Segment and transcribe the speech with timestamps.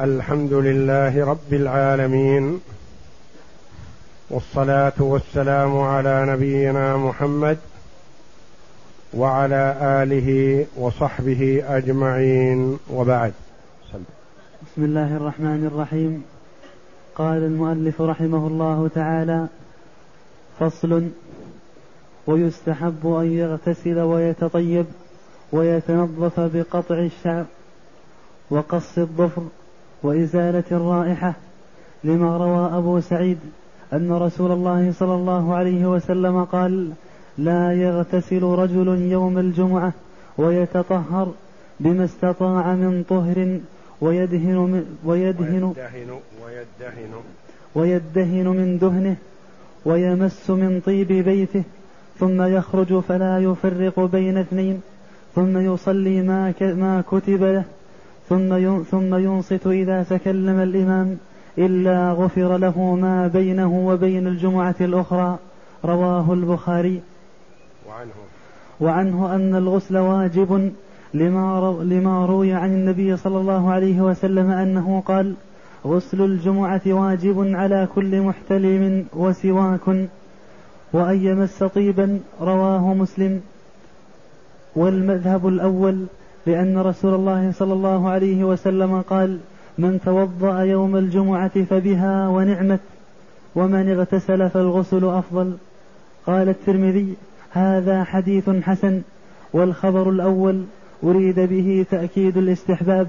[0.00, 2.60] الحمد لله رب العالمين
[4.30, 7.58] والصلاة والسلام على نبينا محمد
[9.14, 13.32] وعلى آله وصحبه أجمعين وبعد.
[14.62, 16.24] بسم الله الرحمن الرحيم.
[17.14, 19.46] قال المؤلف رحمه الله تعالى
[20.60, 21.08] فصل
[22.26, 24.86] ويستحب أن يغتسل ويتطيب
[25.52, 27.44] ويتنظف بقطع الشعر
[28.50, 29.42] وقص الظفر
[30.02, 31.34] وإزالة الرائحة
[32.04, 33.38] لما روى أبو سعيد
[33.92, 36.90] أن رسول الله صلى الله عليه وسلم قال
[37.38, 39.92] لا يغتسل رجل يوم الجمعة
[40.38, 41.32] ويتطهر
[41.80, 43.58] بما استطاع من طهر
[44.00, 47.12] ويدهن من ويدهن ويدهن ويدهن,
[47.74, 49.16] ويدهن من دهنه
[49.84, 51.62] ويمس من طيب بيته
[52.18, 54.80] ثم يخرج فلا يفرق بين اثنين
[55.34, 57.64] ثم يصلي ما ما كتب له
[58.28, 61.16] ثم ثم ينصت إذا تكلم الإمام
[61.58, 65.38] إلا غفر له ما بينه وبين الجمعة الأخرى.
[65.84, 67.00] رواه البخاري.
[67.88, 68.10] وعنه.
[68.80, 70.72] وعنه أن الغسل واجب
[71.14, 75.34] لما, لما روي عن النبي صلى الله عليه وسلم أنه قال
[75.86, 80.08] غسل الجمعة واجب على كل محتلم وسواك
[80.92, 82.20] وأن يمس طيبا.
[82.40, 83.40] رواه مسلم.
[84.76, 86.06] والمذهب الأول
[86.48, 89.38] لأن رسول الله صلى الله عليه وسلم قال
[89.78, 92.80] من توضأ يوم الجمعة فبها ونعمت
[93.54, 95.56] ومن اغتسل فالغسل أفضل.
[96.26, 97.14] قال الترمذي
[97.50, 99.02] هذا حديث حسن
[99.52, 100.64] والخبر الأول
[101.04, 103.08] أريد به تأكيد الاستحباب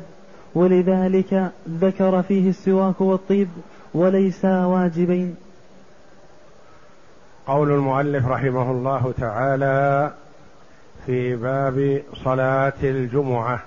[0.55, 3.47] ولذلك ذكر فيه السواك والطيب
[3.93, 5.35] وليسا واجبين.
[7.47, 10.11] قول المؤلف رحمه الله تعالى
[11.05, 13.59] في باب صلاة الجمعة.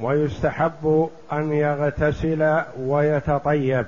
[0.00, 3.86] ويستحب أن يغتسل ويتطيب.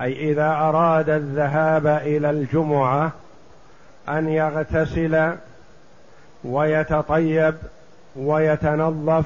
[0.00, 3.12] أي إذا أراد الذهاب إلى الجمعة
[4.08, 5.32] أن يغتسل
[6.44, 7.54] ويتطيب
[8.16, 9.24] ويتنظف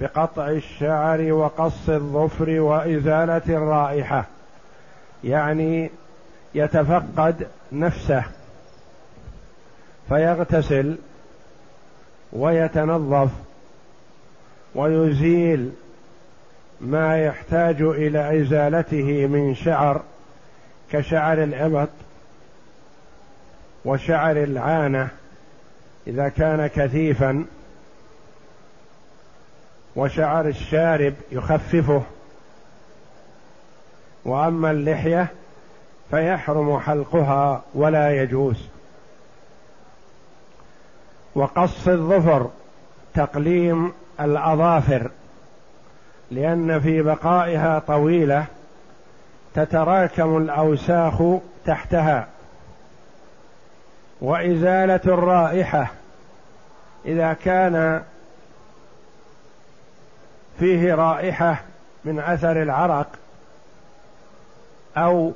[0.00, 4.24] بقطع الشعر وقص الظفر وإزالة الرائحة.
[5.24, 5.90] يعني
[6.54, 8.24] يتفقد نفسه.
[10.10, 10.96] فيغتسل
[12.32, 13.30] ويتنظف
[14.74, 15.72] ويزيل
[16.80, 20.02] ما يحتاج إلى إزالته من شعر
[20.92, 21.88] كشعر الإبط
[23.84, 25.08] وشعر العانة
[26.06, 27.44] إذا كان كثيفا
[29.96, 32.02] وشعر الشارب يخففه.
[34.24, 35.26] وأما اللحية
[36.10, 38.56] فيحرم حلقها ولا يجوز.
[41.34, 42.50] وقص الظفر
[43.14, 45.10] تقليم الأظافر.
[46.30, 48.44] لأن في بقائها طويلة
[49.54, 51.22] تتراكم الأوساخ
[51.66, 52.26] تحتها.
[54.20, 55.90] وإزالة الرائحة
[57.04, 58.02] إذا كان
[60.58, 61.62] فيه رائحة
[62.04, 63.08] من أثر العرق
[64.96, 65.32] أو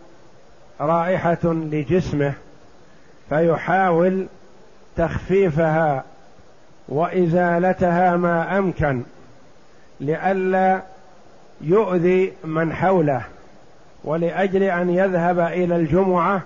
[0.81, 2.35] رائحة لجسمه
[3.29, 4.27] فيحاول
[4.97, 6.05] تخفيفها
[6.89, 9.03] وإزالتها ما أمكن
[10.01, 10.83] لئلا
[11.61, 13.23] يؤذي من حوله
[14.05, 16.43] ولأجل أن يذهب إلى الجمعة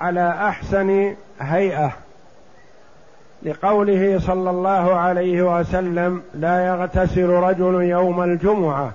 [0.00, 1.92] على أحسن هيئة.
[3.42, 8.92] لقوله صلى الله عليه وسلم لا يغتسل رجل يوم الجمعة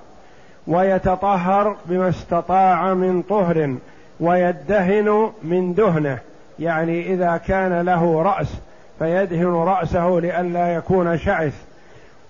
[0.66, 3.74] ويتطهر بما استطاع من طهر
[4.20, 6.18] ويدهن من دهنه.
[6.58, 8.54] يعني إذا كان له رأس
[8.98, 11.54] فيدهن رأسه لئلا يكون شعث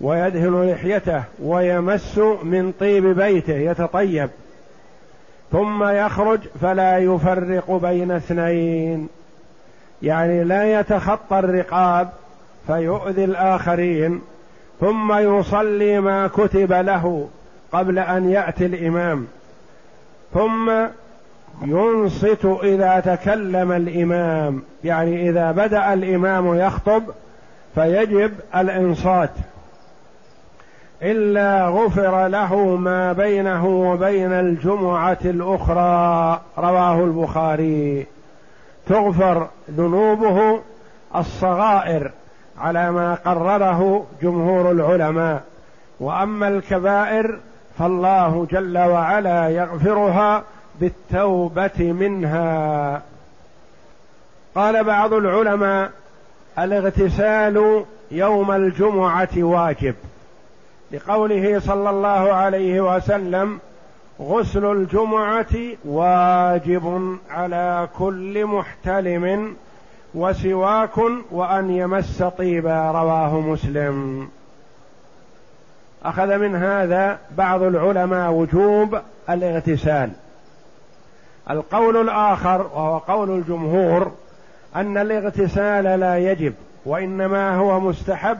[0.01, 4.29] ويدهن لحيته ويمس من طيب بيته يتطيب.
[5.51, 9.07] ثم يخرج فلا يفرق بين اثنين.
[10.01, 12.09] يعني لا يتخطى الرقاب
[12.67, 14.21] فيؤذي الآخرين.
[14.79, 17.29] ثم يصلي ما كتب له
[17.71, 19.27] قبل أن يأتي الإمام.
[20.33, 20.71] ثم
[21.61, 24.63] ينصت إذا تكلم الإمام.
[24.83, 27.03] يعني إذا بدأ الإمام يخطب
[27.75, 29.29] فيجب الإنصات.
[31.01, 36.41] إلا غفر له ما بينه وبين الجمعة الأخرى.
[36.57, 38.05] رواه البخاري.
[38.87, 40.59] تغفر ذنوبه
[41.15, 42.11] الصغائر
[42.59, 45.43] على ما قرره جمهور العلماء.
[45.99, 47.39] وأما الكبائر
[47.79, 50.43] فالله جل وعلا يغفرها
[50.79, 53.01] بالتوبة منها.
[54.55, 55.91] قال بعض العلماء
[56.59, 59.95] الاغتسال يوم الجمعة واجب.
[60.91, 63.59] لقوله صلى الله عليه وسلم
[64.21, 65.55] غسل الجمعة
[65.85, 69.55] واجب على كل محتلم
[70.15, 70.97] وسواك
[71.31, 72.91] وأن يمس طيبا.
[72.91, 74.29] رواه مسلم.
[76.05, 78.99] أخذ من هذا بعض العلماء وجوب
[79.29, 80.09] الاغتسال.
[81.49, 84.11] القول الآخر وهو قول الجمهور
[84.75, 86.53] أن الاغتسال لا يجب
[86.85, 88.37] وإنما هو مستحب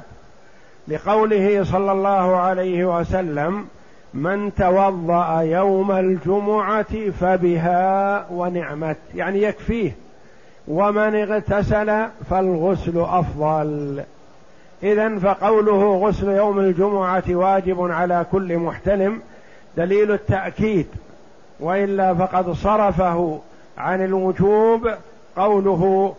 [0.87, 3.65] لقوله صلى الله عليه وسلم
[4.13, 9.95] من توضأ يوم الجمعة فبها ونعمت يعني يكفيه
[10.67, 14.03] ومن اغتسل فالغسل أفضل.
[14.83, 19.21] اذا فقوله غسل يوم الجمعة واجب على كل محتلم
[19.77, 20.87] دليل التأكيد.
[21.59, 23.39] وإلا فقد صرفه
[23.77, 24.89] عن الوجوب
[25.37, 26.15] قوله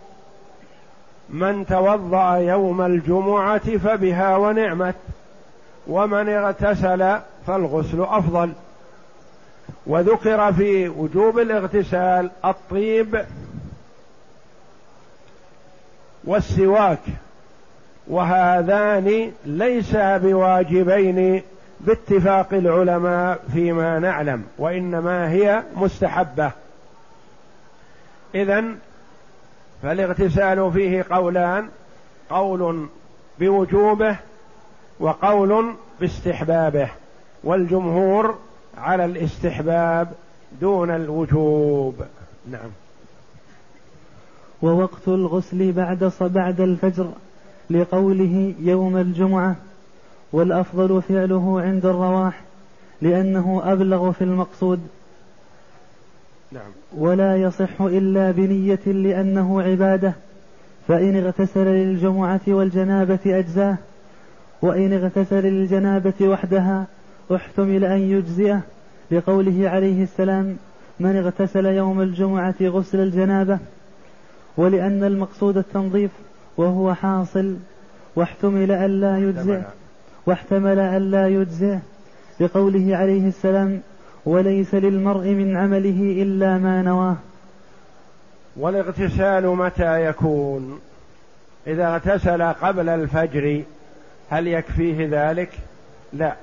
[1.29, 4.95] من توضأ يوم الجمعة فبها ونعمت
[5.87, 7.17] ومن اغتسل
[7.47, 8.51] فالغسل أفضل.
[9.87, 13.25] وذكر في وجوب الاغتسال الطيب
[16.23, 16.99] والسواك
[18.07, 21.41] وهذان ليسا بواجبين
[21.79, 26.51] باتفاق العلماء فيما نعلم وإنما هي مستحبة.
[28.35, 28.63] اذا
[29.83, 31.69] فالاغتسال فيه قولان
[32.29, 32.87] قول
[33.39, 34.15] بوجوبه
[34.99, 36.89] وقول باستحبابه
[37.43, 38.37] والجمهور
[38.77, 40.11] على الاستحباب
[40.61, 41.95] دون الوجوب.
[42.51, 42.69] نعم.
[44.61, 47.11] ووقت الغسل بعد بعد الفجر
[47.69, 49.55] لقوله يوم الجمعة.
[50.31, 52.41] والأفضل فعله عند الرواح
[53.01, 54.79] لأنه أبلغ في المقصود.
[56.51, 56.71] نعم.
[56.97, 60.13] ولا يصح إلا بنية لأنه عبادة
[60.87, 63.77] فإن اغتسل للجمعة والجنابة أجزاه
[64.61, 66.85] وإن اغتسل للجنابة وحدها
[67.35, 68.61] احتمل أن يجزئه
[69.11, 70.57] لقوله عليه السلام
[70.99, 73.59] من اغتسل يوم الجمعة غسل الجنابة
[74.57, 76.11] ولأن المقصود التنظيف
[76.57, 77.55] وهو حاصل
[78.15, 79.61] واحتمل ألا يجزئ
[80.27, 81.77] واحتمل ألا يجزئ
[82.39, 83.81] لقوله عليه السلام
[84.25, 87.15] وليس للمرء من عمله إلا ما نواه.
[88.57, 90.79] والاغتسال متى يكون؟
[91.67, 93.63] إذا اغتسل قبل الفجر
[94.29, 95.49] هل يكفيه ذلك؟
[96.13, 96.35] لا.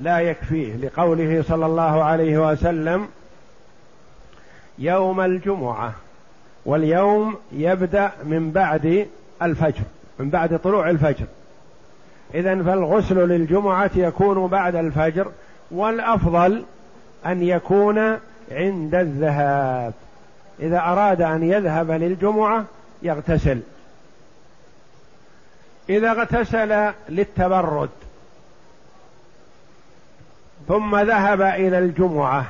[0.00, 3.08] لا يكفيه لقوله صلى الله عليه وسلم
[4.78, 5.92] يوم الجمعة
[6.64, 9.06] واليوم يبدأ من بعد
[9.42, 9.82] الفجر
[10.18, 11.26] من بعد طلوع الفجر.
[12.34, 15.30] اذا فالغسل للجمعة يكون بعد الفجر
[15.70, 16.64] والأفضل
[17.26, 17.98] أن يكون
[18.50, 19.92] عند الذهاب.
[20.60, 22.64] إذا أراد أن يذهب للجمعة
[23.02, 23.60] يغتسل.
[25.88, 27.90] إذا اغتسل للتبرد
[30.68, 32.46] ثم ذهب إلى الجمعة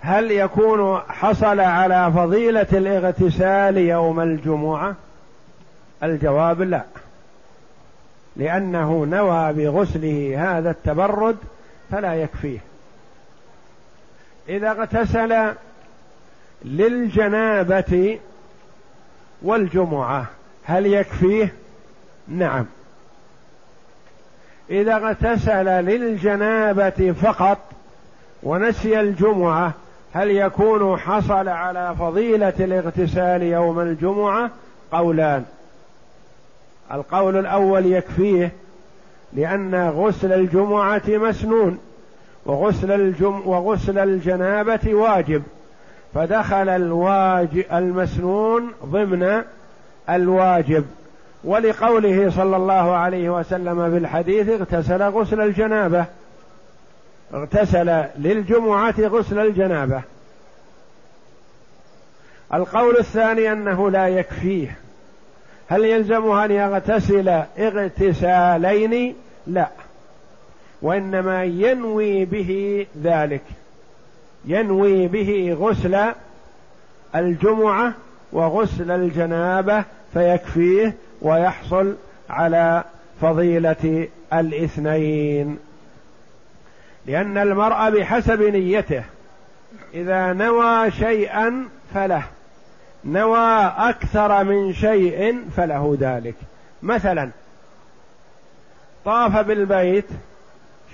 [0.00, 4.94] هل يكون حصل على فضيلة الاغتسال يوم الجمعة؟
[6.02, 6.84] الجواب لا.
[8.40, 11.36] لأنه نوى بغسله هذا التبرد
[11.90, 12.58] فلا يكفيه.
[14.48, 15.54] إذا اغتسل
[16.64, 18.18] للجنابة
[19.42, 20.26] والجمعة
[20.64, 21.54] هل يكفيه؟
[22.28, 22.66] نعم.
[24.70, 27.58] إذا اغتسل للجنابة فقط
[28.42, 29.72] ونسي الجمعة
[30.12, 34.50] هل يكون حصل على فضيلة الاغتسال يوم الجمعة؟
[34.92, 35.44] قولان.
[36.92, 38.52] القول الأول يكفيه
[39.32, 41.78] لأن غسل الجمعة مسنون
[42.46, 45.42] وغسل الجم وغسل الجنابة واجب
[46.14, 49.42] فدخل الواجب المسنون ضمن
[50.10, 50.84] الواجب.
[51.44, 56.04] ولقوله صلى الله عليه وسلم في الحديث اغتسل غسل الجنابة
[57.34, 60.02] اغتسل للجمعة غسل الجنابة.
[62.54, 64.78] القول الثاني أنه لا يكفيه
[65.70, 69.14] هل يلزمه أن يغتسل اغتسالين؟
[69.46, 69.68] لا.
[70.82, 73.42] وإنما ينوي به ذلك.
[74.44, 76.12] ينوي به غسل
[77.14, 77.92] الجمعة
[78.32, 79.84] وغسل الجنابة
[80.14, 81.94] فيكفيه ويحصل
[82.30, 82.84] على
[83.20, 85.58] فضيلة الاثنين.
[87.06, 89.02] لأن المرء بحسب نيته
[89.94, 92.22] إذا نوى شيئا فله.
[93.04, 96.34] نوى أكثر من شيء فله ذلك.
[96.82, 97.30] مثلا
[99.04, 100.06] طاف بالبيت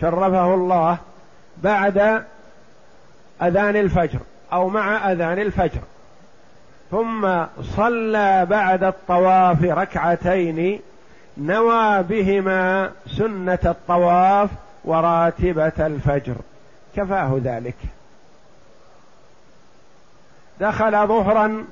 [0.00, 0.98] شرفه الله
[1.62, 2.24] بعد
[3.42, 4.18] أذان الفجر
[4.52, 5.80] أو مع أذان الفجر.
[6.90, 10.80] ثم صلى بعد الطواف ركعتين
[11.38, 14.50] نوى بهما سنة الطواف
[14.84, 16.34] وراتبة الفجر.
[16.96, 17.76] كفاه ذلك.
[20.60, 21.64] دخل ظهرا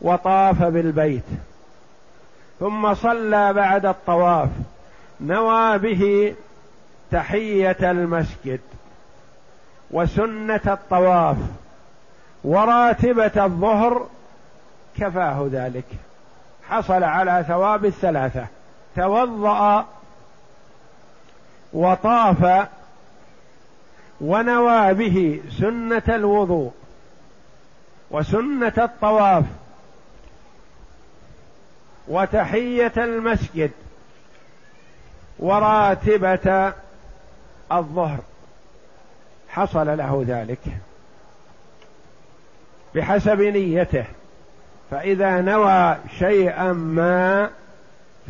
[0.00, 1.24] وطاف بالبيت.
[2.60, 4.48] ثم صلى بعد الطواف.
[5.20, 6.34] نوى به
[7.10, 8.60] تحية المسجد
[9.90, 11.36] وسنة الطواف.
[12.44, 14.06] وراتبة الظهر
[14.98, 15.86] كفاه ذلك.
[16.68, 18.46] حصل على ثواب الثلاثة.
[18.96, 19.86] توضأ
[21.72, 22.68] وطاف
[24.20, 26.72] ونوى به سنة الوضوء
[28.10, 29.44] وسنة الطواف.
[32.08, 33.70] وتحية المسجد
[35.38, 36.72] وراتبة
[37.72, 38.18] الظهر.
[39.48, 40.60] حصل له ذلك
[42.94, 44.04] بحسب نيته
[44.90, 47.50] فإذا نوى شيئا ما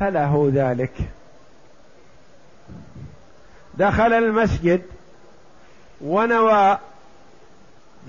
[0.01, 0.93] فله ذلك.
[3.75, 4.83] دخل المسجد
[6.01, 6.79] ونوى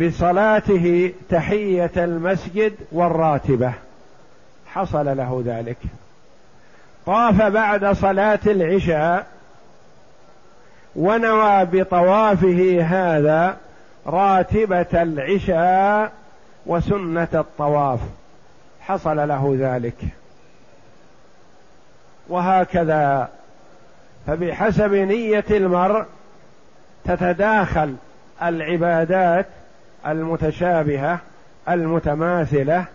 [0.01, 3.73] بصلاته تحية المسجد والراتبة.
[4.77, 5.77] حصل له ذلك.
[7.05, 9.25] طاف بعد صلاة العشاء
[10.95, 13.57] ونوى بطوافه هذا
[14.07, 16.11] راتبة العشاء
[16.65, 17.99] وسنة الطواف.
[18.81, 19.97] حصل له ذلك.
[22.29, 23.29] وهكذا
[24.27, 26.05] فبحسب نية المرء
[27.05, 27.95] تتداخل
[28.43, 29.45] العبادات
[30.07, 31.19] المتشابهة
[31.69, 32.85] المتماثلة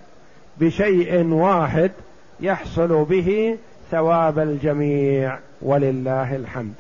[0.60, 1.90] بشيء واحد
[2.40, 3.58] يحصل به
[3.90, 6.74] ثواب الجميع ولله الحمد.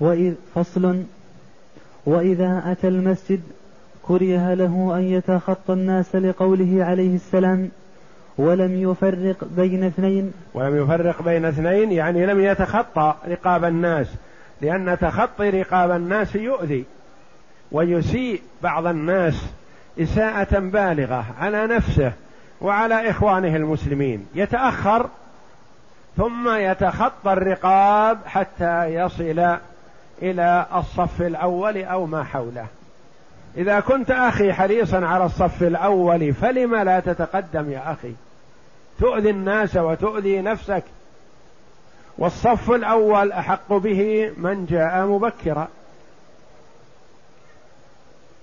[0.00, 1.02] وإذ فصل
[2.06, 3.40] وإذا أتى المسجد
[4.02, 7.70] كره له أن يتخطى الناس لقوله عليه السلام
[8.38, 14.06] ولم يفرق بين اثنين ولم يفرق بين اثنين يعني لم يتخطى رقاب الناس
[14.62, 16.84] لأن تخطي رقاب الناس يؤذي
[17.72, 19.46] ويسيء بعض الناس
[19.98, 22.12] إساءة بالغة على نفسه
[22.60, 24.26] وعلى إخوانه المسلمين.
[24.34, 25.08] يتأخر
[26.16, 29.58] ثم يتخطى الرقاب حتى يصل
[30.22, 32.66] إلى الصف الأول أو ما حوله.
[33.56, 38.12] إذا كنت أخي حريصا على الصف الأول فلم لا تتقدم يا أخي؟
[39.00, 40.82] تؤذي الناس وتؤذي نفسك.
[42.18, 45.68] والصف الأول أحق به من جاء مبكرا.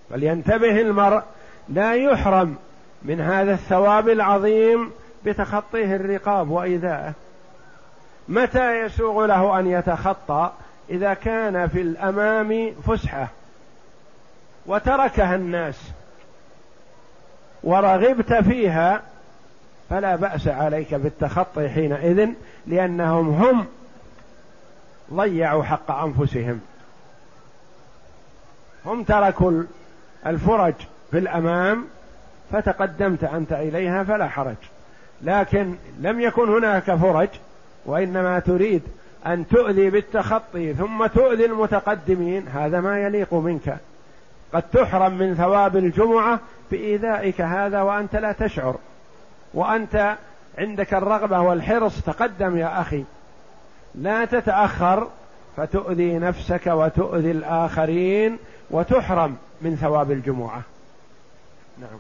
[0.10, 1.24] فلينتبه المرء
[1.70, 2.56] لا يحرم
[3.04, 4.92] من هذا الثواب العظيم
[5.26, 7.14] بتخطيه الرقاب وإيذائه.
[8.28, 10.52] متى يسوغ له أن يتخطى؟
[10.90, 13.28] إذا كان في الأمام فسحة
[14.66, 15.92] وتركها الناس
[17.64, 19.02] ورغبت فيها
[19.90, 22.30] فلا بأس عليك بالتخطي حينئذ
[22.68, 23.66] لأنهم هم
[25.14, 26.62] ضيعوا حق أنفسهم.
[28.86, 29.64] هم تركوا
[30.26, 30.74] الفرج
[31.14, 31.86] في الأمام
[32.52, 34.56] فتقدمت أنت إليها فلا حرج.
[35.22, 37.28] لكن لم يكن هناك فرج
[37.86, 38.82] وإنما تريد
[39.28, 43.78] أن تؤذي بالتخطي ثم تؤذي المتقدمين هذا ما يليق منك.
[44.54, 46.40] قد تحرم من ثواب الجمعة
[46.72, 48.76] بإيذائك هذا وأنت لا تشعر.
[49.54, 50.16] وأنت
[50.58, 53.04] عندك الرغبة والحرص تقدم يا أخي.
[53.96, 55.08] لا تتأخر
[55.58, 58.38] فتؤذي نفسك وتؤذي الآخرين
[58.72, 60.62] وتحرم من ثواب الجمعة.
[61.84, 62.00] نعم.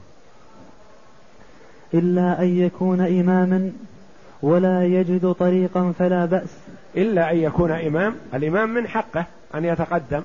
[1.93, 3.71] إلا أن يكون إماما
[4.41, 6.49] ولا يجد طريقا فلا بأس.
[6.97, 9.25] إلا أن يكون إمام الإمام من حقه
[9.55, 10.21] أن يتقدم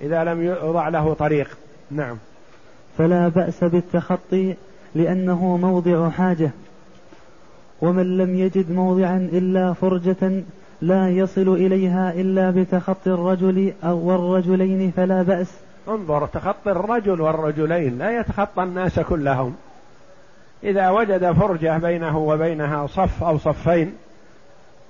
[0.00, 1.58] إذا لم يوضع له طريق.
[1.90, 2.16] نعم.
[2.98, 4.54] فلا بأس بالتخطي
[4.94, 6.50] لأنه موضع حاجة.
[7.80, 10.42] ومن لم يجد موضعا إلا فرجة
[10.82, 15.61] لا يصل إليها إلا بتخطي الرجل أو والرجلين فلا بأس.
[15.88, 19.56] انظر تخطي الرجل والرجلين لا يتخطى الناس كلهم.
[20.64, 23.92] إذا وجد فرجة بينه وبينها صف أو صفين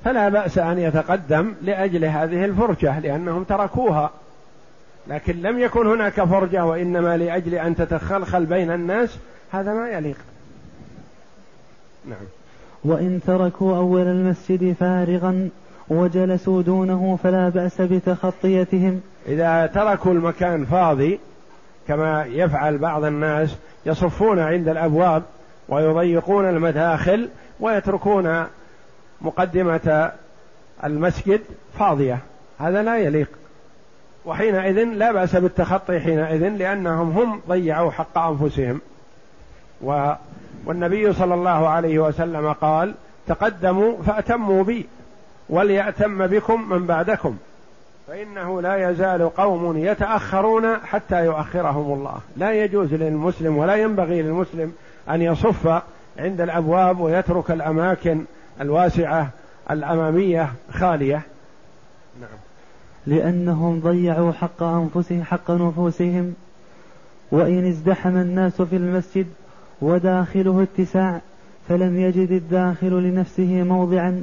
[0.05, 4.11] فلا بأس أن يتقدم لأجل هذه الفرجة لأنهم تركوها.
[5.09, 9.19] لكن لم يكن هناك فرجة وإنما لأجل أن تتخلخل بين الناس
[9.53, 10.17] هذا ما يليق.
[12.09, 12.27] نعم.
[12.85, 15.49] وإن تركوا أول المسجد فارغا
[15.89, 19.01] وجلسوا دونه فلا بأس بتخطيتهم.
[19.27, 21.21] إذا تركوا المكان فاضي
[21.89, 25.23] كما يفعل بعض الناس يصفون عند الأبواب
[25.69, 27.29] ويضيقون المداخل
[27.61, 28.47] ويتركون
[29.21, 30.13] مقدمة
[30.85, 31.41] المسجد
[31.79, 32.19] فاضية.
[32.59, 33.29] هذا لا يليق.
[34.25, 38.81] وحينئذ لا بأس بالتخطي حينئذ لأنهم هم ضيعوا حق أنفسهم.
[39.83, 40.13] و
[40.67, 42.95] والنبي صلى الله عليه وسلم قال
[43.27, 44.87] تقدموا فأتموا بي
[45.49, 47.37] وليأتم بكم من بعدكم.
[48.13, 52.19] فإنه لا يزال قوم يتأخرون حتى يؤخرهم الله.
[52.37, 54.73] لا يجوز للمسلم ولا ينبغي للمسلم
[55.11, 55.83] أن يصف
[56.19, 58.25] عند الأبواب ويترك الأماكن
[58.61, 59.31] الواسعة
[59.71, 61.23] الأمامية خالية.
[62.21, 62.39] نعم.
[63.07, 66.35] لأنهم ضيعوا حق أنفسهم حق نفوسهم.
[67.31, 69.27] وإن ازدحم الناس في المسجد
[69.83, 71.21] وداخله اتساع
[71.69, 74.23] فلم يجد الداخل لنفسه موضعا.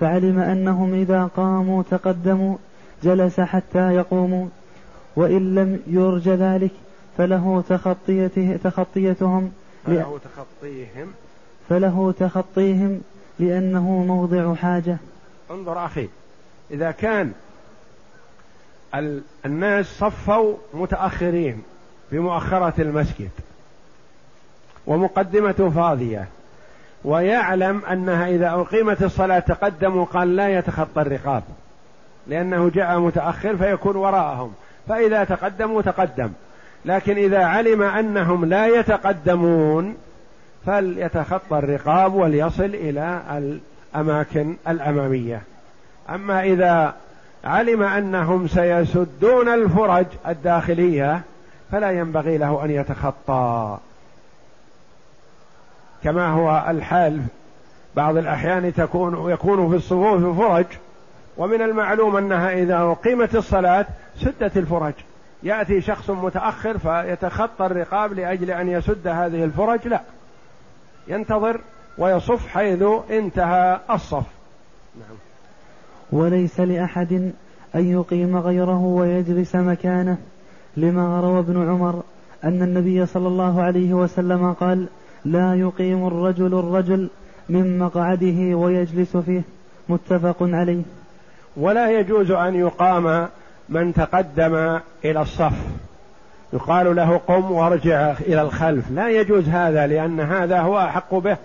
[0.00, 2.56] فعلم أنهم إذا قاموا تقدموا
[3.02, 4.46] جلس حتى يقوموا
[5.16, 6.70] وإن لم يرج ذلك
[7.18, 9.52] فله تخطيته تخطيتهم
[9.86, 11.12] فله تخطيهم.
[11.68, 13.00] فله تخطيهم
[13.38, 14.96] لأنه موضع حاجة.
[15.50, 16.08] انظر أخي
[16.70, 17.32] إذا كان
[19.46, 21.62] الناس صفوا متأخرين
[22.12, 23.30] بمؤخرة المسجد
[24.86, 26.28] ومقدمة فاضية
[27.04, 31.42] ويعلم أنها إذا أقيمت الصلاة تقدموا قال لا يتخطى الرقاب.
[32.26, 34.52] لأنه جاء متأخر فيكون وراءهم.
[34.88, 36.32] فإذا تقدموا تقدم.
[36.84, 39.96] لكن إذا علم أنهم لا يتقدمون
[40.66, 43.20] فليتخطى الرقاب وليصل إلى
[43.94, 45.42] الأماكن الأمامية.
[46.10, 46.94] أما إذا
[47.44, 51.20] علم أنهم سيسدون الفرج الداخلية
[51.72, 53.78] فلا ينبغي له أن يتخطى.
[56.04, 57.22] كما هو الحال
[57.96, 60.66] بعض الأحيان تكون يكون في الصفوف فرج
[61.40, 64.94] ومن المعلوم أنها إذا أقيمت الصلاة سدت الفرج.
[65.42, 70.00] يأتي شخص متأخر فيتخطى الرقاب لأجل أن يسد هذه الفرج لا.
[71.08, 71.60] ينتظر
[71.98, 74.24] ويصف حيث انتهى الصف.
[74.98, 75.16] نعم.
[76.12, 77.32] وليس لأحد
[77.74, 80.18] أن يقيم غيره ويجلس مكانه.
[80.76, 82.02] لما روى ابن عمر
[82.44, 84.88] أن النبي صلى الله عليه وسلم قال
[85.24, 87.10] لا يقيم الرجل الرجل
[87.48, 89.42] من مقعده ويجلس فيه.
[89.88, 90.82] متفق عليه.
[91.56, 93.28] ولا يجوز أن يقام
[93.68, 95.52] من تقدم إلى الصف.
[96.52, 98.90] يقال له قم وارجع إلى الخلف.
[98.90, 101.36] لا يجوز هذا لأن هذا هو أحق به.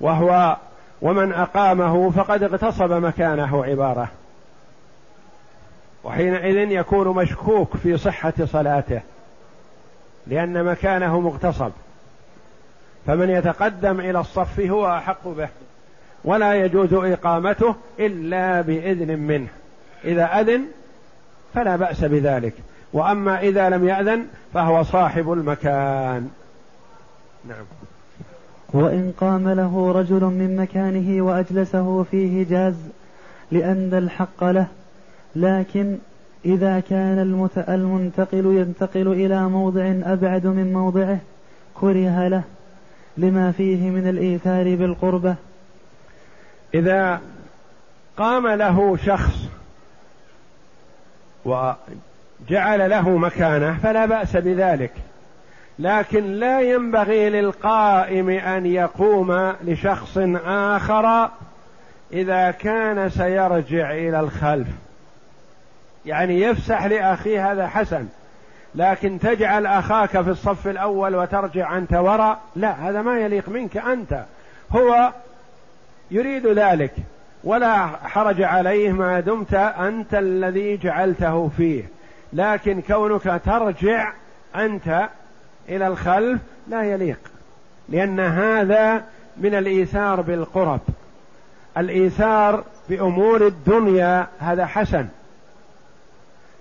[0.00, 0.56] وهو
[1.02, 4.08] ومن أقامه فقد اغتصب مكانه عبارة.
[6.04, 9.00] وحينئذ يكون مشكوك في صحة صلاته
[10.26, 11.70] لأن مكانه مغتصب.
[13.06, 15.48] فمن يتقدم إلى الصف هو أحق به.
[16.24, 19.48] ولا يجوز إقامته إلا بإذن منه.
[20.04, 20.64] إذا أذن
[21.54, 22.54] فلا بأس بذلك.
[22.92, 26.30] وأما إذا لم يأذن فهو صاحب المكان.
[27.48, 27.64] نعم.
[28.74, 32.74] وإن قام له رجل من مكانه وأجلسه فيه جاز
[33.52, 34.66] لأن الحق له
[35.36, 35.98] لكن
[36.44, 37.18] إذا كان
[37.68, 41.18] المنتقل ينتقل إلى موضع أبعد من موضعه
[41.74, 42.42] كره له
[43.16, 45.34] لما فيه من الإيثار بالقربة
[46.74, 47.20] إذا
[48.16, 49.34] قام له شخص
[51.44, 54.92] وجعل له مكانه فلا بأس بذلك.
[55.78, 61.30] لكن لا ينبغي للقائم أن يقوم لشخص آخر
[62.12, 64.68] إذا كان سيرجع إلى الخلف.
[66.06, 68.06] يعني يفسح لأخيه هذا حسن
[68.74, 74.24] لكن تجعل أخاك في الصف الأول وترجع أنت وراء لا هذا ما يليق منك أنت.
[74.70, 75.12] هو
[76.10, 76.92] يريد ذلك.
[77.44, 81.84] ولا حرج عليه ما دمت أنت الذي جعلته فيه.
[82.32, 84.12] لكن كونك ترجع
[84.56, 85.08] أنت
[85.68, 87.18] إلى الخلف لا يليق.
[87.88, 89.04] لأن هذا
[89.36, 90.80] من الإيثار بالقرب.
[91.78, 95.06] الإيثار بأمور الدنيا هذا حسن.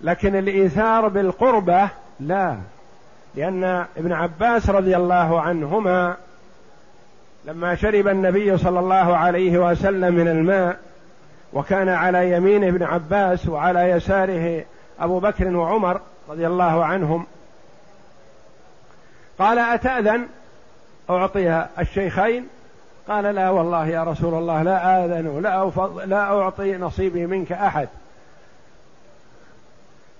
[0.02, 2.58] لكن الإيثار بالقربة لا.
[3.36, 6.18] لأن ابن عباس رضي الله عنهما
[7.50, 10.80] لما شرب النبي صلى الله عليه وسلم من الماء
[11.54, 14.66] وكان على يمين ابن عباس وعلى يساره
[15.00, 17.26] أبو بكر وعمر رضي الله عنهم
[19.40, 20.28] قال أتأذن؟
[21.10, 22.48] أعطي الشيخين.
[23.08, 25.72] قال لا والله يا رسول الله لا آذن لا,
[26.06, 27.88] لا أعطي نصيبي منك أحد.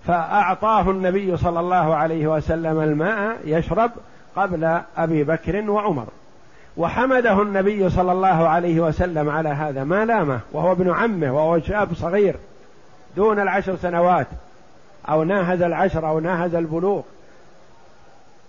[0.08, 3.92] فأعطاه النبي صلى الله عليه وسلم الماء يشرب
[4.36, 6.08] قبل أبي بكر وعمر.
[6.80, 11.94] وحمده النبي صلى الله عليه وسلم على هذا ما لامه وهو ابن عمه وهو شاب
[11.94, 12.36] صغير
[13.16, 14.28] دون العشر سنوات
[15.10, 17.02] أو ناهز العشر أو ناهز البلوغ.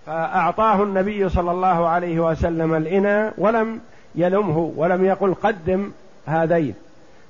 [0.07, 3.81] فأعطاه النبي صلى الله عليه وسلم الإناء ولم
[4.14, 5.90] يلمه ولم يقل قدم
[6.27, 6.75] هذين.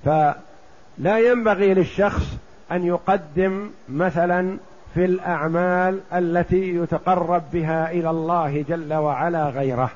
[0.04, 2.36] فلا ينبغي للشخص
[2.72, 4.56] أن يقدم مثلا
[4.94, 9.90] في الأعمال التي يتقرب بها إلى الله جل وعلا غيره.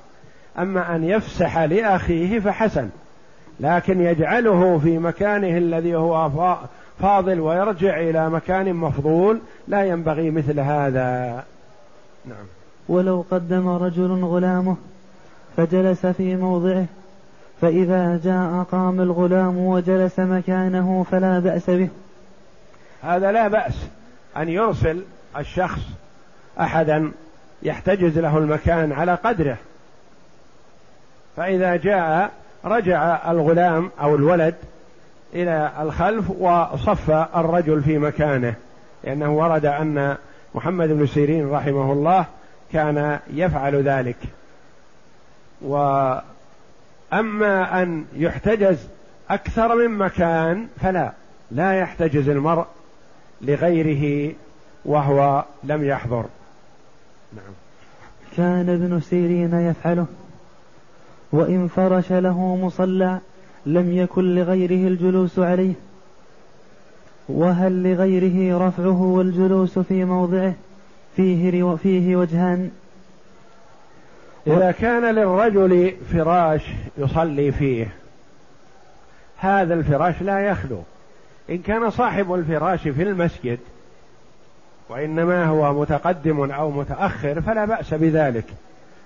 [0.59, 2.89] أما أن يفسح لأخيه فحسن
[3.61, 6.31] لكن يجعله في مكانه الذي هو
[7.01, 11.45] فاضل ويرجع إلى مكان مفضول لا ينبغي مثل هذا.
[12.25, 12.47] نعم.
[12.89, 14.77] ولو قدم رجل غلامه
[15.57, 16.87] فجلس في موضعه
[17.61, 21.89] فإذا جاء قام الغلام وجلس مكانه فلا بأس به.
[23.03, 23.87] هذا لا بأس
[24.37, 25.03] أن يرسل
[25.39, 25.81] الشخص
[26.61, 27.13] أحدا
[27.63, 29.57] يحتجز له المكان على قدره.
[31.37, 32.31] فإذا جاء
[32.65, 34.55] رجع الغلام أو الولد
[35.35, 38.55] إلى الخلف وصف الرجل في مكانه
[39.05, 40.17] لأنه ورد أن
[40.55, 42.27] محمد بن سيرين رحمه الله
[42.73, 44.17] كان يفعل ذلك.
[45.63, 46.23] وأما
[47.83, 48.89] أن يحتجز
[49.31, 51.13] أكثر من مكان فلا
[51.51, 52.67] لا يحتجز المرء
[53.41, 54.35] لغيره
[54.85, 56.25] وهو لم يحضر.
[57.33, 57.55] نعم.
[58.37, 60.07] كان ابن سيرين يفعله؟
[61.35, 63.19] وإن فرش له مصلى
[63.67, 65.73] لم يكن لغيره الجلوس عليه.
[67.29, 70.55] وهل لغيره رفعه والجلوس في موضعه؟
[71.17, 72.71] فيه فيه وجهان.
[74.47, 76.63] إذا كان للرجل فراش
[76.99, 77.89] يصلي فيه
[79.37, 80.83] هذا الفراش لا يخلو.
[81.51, 83.59] إن كان صاحب الفراش في المسجد
[84.89, 88.45] وإنما هو متقدم أو متأخر فلا بأس بذلك.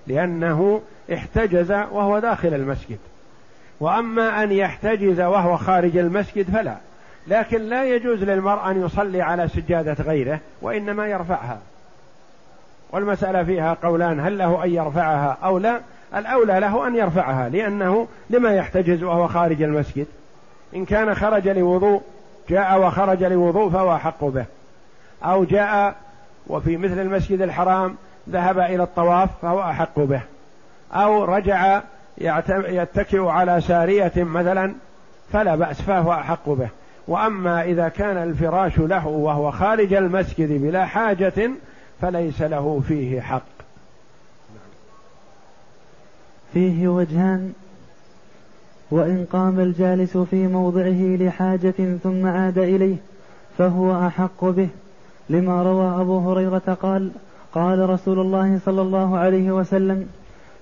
[0.08, 0.80] لأنه
[1.12, 2.98] احتجز وهو داخل المسجد.
[3.80, 6.76] وأما أن يحتجز وهو خارج المسجد فلا.
[7.26, 11.58] لكن لا يجوز للمرء أن يصلي على سجادة غيره وإنما يرفعها.
[12.90, 15.80] والمسألة فيها قولان هل له أن يرفعها أو لا؟
[16.16, 20.06] الأولى له أن يرفعها لأنه لما يحتجز وهو خارج المسجد
[20.76, 22.02] إن كان خرج لوضوء
[22.48, 24.44] جاء وخرج لوضوء فهو أحق به.
[25.24, 25.96] أو جاء
[26.46, 27.96] وفي مثل المسجد الحرام
[28.30, 30.20] ذهب إلى الطواف فهو أحق به.
[30.92, 31.80] أو رجع
[32.68, 34.74] يتكئ على سارية مثلا
[35.32, 36.68] فلا بأس فهو أحق به.
[37.08, 41.50] وأما إذا كان الفراش له وهو خارج المسجد بلا حاجة
[42.00, 43.42] فليس له فيه حق.
[46.54, 47.52] فيه وجهان.
[48.90, 52.96] وإن قام الجالس في موضعه لحاجة ثم عاد إليه
[53.58, 54.68] فهو أحق به.
[55.30, 57.10] لما روى أبو هريرة قال
[57.54, 60.08] قال رسول الله صلى الله عليه وسلم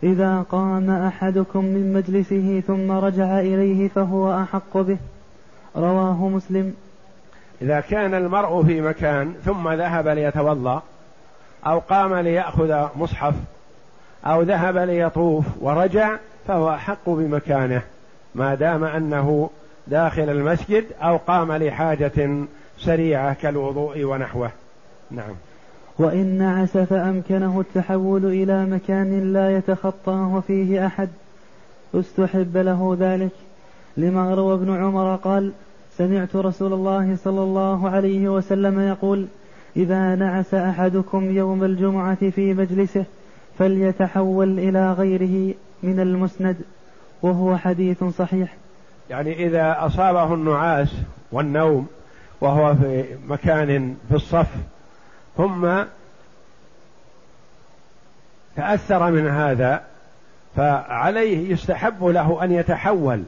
[0.02, 4.98] إذا قام أحدكم من مجلسه ثم رجع إليه فهو أحق به.
[5.76, 6.74] رواه مسلم.
[7.62, 10.82] إذا كان المرء في مكان ثم ذهب ليتوضأ
[11.66, 13.34] أو قام ليأخذ مصحف
[14.26, 17.82] أو ذهب ليطوف ورجع فهو أحق بمكانه
[18.34, 19.50] ما دام أنه
[19.86, 22.46] داخل المسجد أو قام لحاجة
[22.78, 24.50] سريعة كالوضوء ونحوه.
[25.10, 25.34] نعم.
[25.98, 31.08] وإن نعس فأمكنه التحول إلى مكان لا يتخطاه فيه أحد.
[31.94, 33.30] استحب له ذلك.
[33.96, 35.52] لما روى ابن عمر قال
[35.96, 39.26] سمعت رسول الله صلى الله عليه وسلم يقول
[39.76, 43.04] إذا نعس أحدكم يوم الجمعة في مجلسه
[43.58, 46.56] فليتحول إلى غيره من المسند
[47.22, 48.56] وهو حديث صحيح.
[49.10, 50.92] يعني إذا أصابه النعاس
[51.32, 51.86] والنوم
[52.40, 54.48] وهو في مكان في الصف
[55.36, 55.82] ثم
[58.56, 59.82] تأثر من هذا
[60.56, 63.22] فعليه يستحب له أن يتحول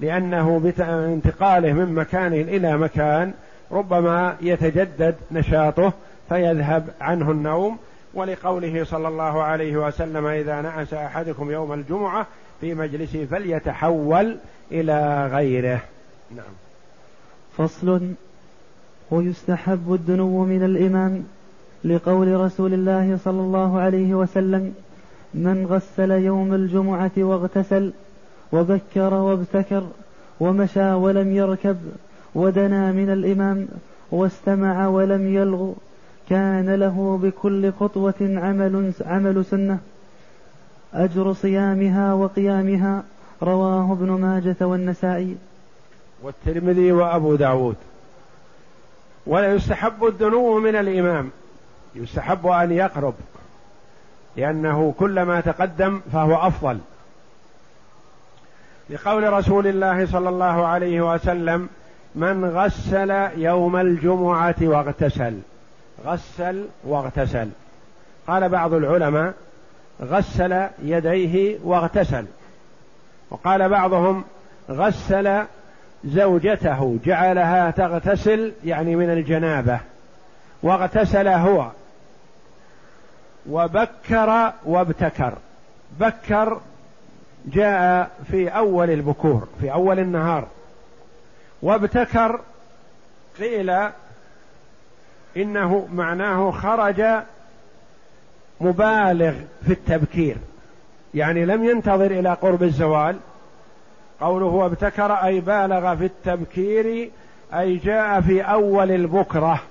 [0.00, 3.32] لأنه بانتقاله من مكان إلى مكان
[3.72, 5.92] ربما يتجدد نشاطه
[6.28, 7.78] فيذهب عنه النوم.
[8.14, 12.26] ولقوله صلى الله عليه وسلم إذا نعس أحدكم يوم الجمعة
[12.60, 14.36] في مجلسه فليتحول
[14.72, 15.80] إلى غيره.
[16.36, 16.54] نعم.
[17.56, 18.00] فصل.
[19.10, 21.24] ويستحب الدنو من الإمام.
[21.84, 24.74] لقول رسول الله صلى الله عليه وسلم
[25.34, 27.92] من غسل يوم الجمعة واغتسل
[28.52, 29.82] وبكر وابتكر
[30.40, 31.76] ومشى ولم يركب
[32.34, 33.68] ودنا من الإمام
[34.10, 35.72] واستمع ولم يلغ
[36.30, 39.78] كان له بكل خطوة عمل عمل سنة.
[40.94, 43.02] أجر صيامها وقيامها
[43.42, 45.36] رواه ابن ماجة والنسائي.
[46.22, 47.76] والترمذي وأبو داود.
[49.26, 51.30] ولا يستحب الدنو من الإمام.
[52.02, 53.14] يستحب أن يقرب
[54.36, 56.78] لأنه كلما تقدم فهو أفضل.
[58.90, 61.68] لقول رسول الله صلى الله عليه وسلم
[62.14, 65.38] من غسل يوم الجمعة واغتسل.
[66.04, 67.48] غسل واغتسل.
[68.26, 69.34] قال بعض العلماء
[70.02, 72.24] غسل يديه واغتسل.
[73.30, 74.24] وقال بعضهم
[74.70, 75.44] غسل
[76.04, 79.80] زوجته جعلها تغتسل يعني من الجنابة.
[80.62, 81.70] واغتسل هو.
[83.50, 85.34] وبكر وابتكر.
[86.00, 86.60] بكر
[87.46, 90.46] جاء في أول البكور في أول النهار.
[91.62, 92.40] وابتكر
[93.38, 93.76] قيل
[95.36, 97.02] إنه معناه خرج
[98.60, 99.34] مبالغ
[99.66, 100.36] في التبكير.
[101.14, 103.16] يعني لم ينتظر إلى قرب الزوال.
[104.20, 107.10] قوله ابتكر أي بالغ في التبكير
[107.54, 109.62] أي جاء في أول البكرة.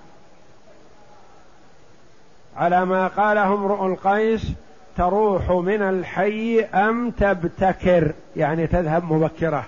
[2.57, 4.51] على ما قاله امرؤ القيس
[4.97, 9.65] تروح من الحي أم تبتكر يعني تذهب مبكرة.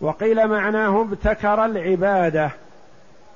[0.00, 2.50] وقيل معناه ابتكر العبادة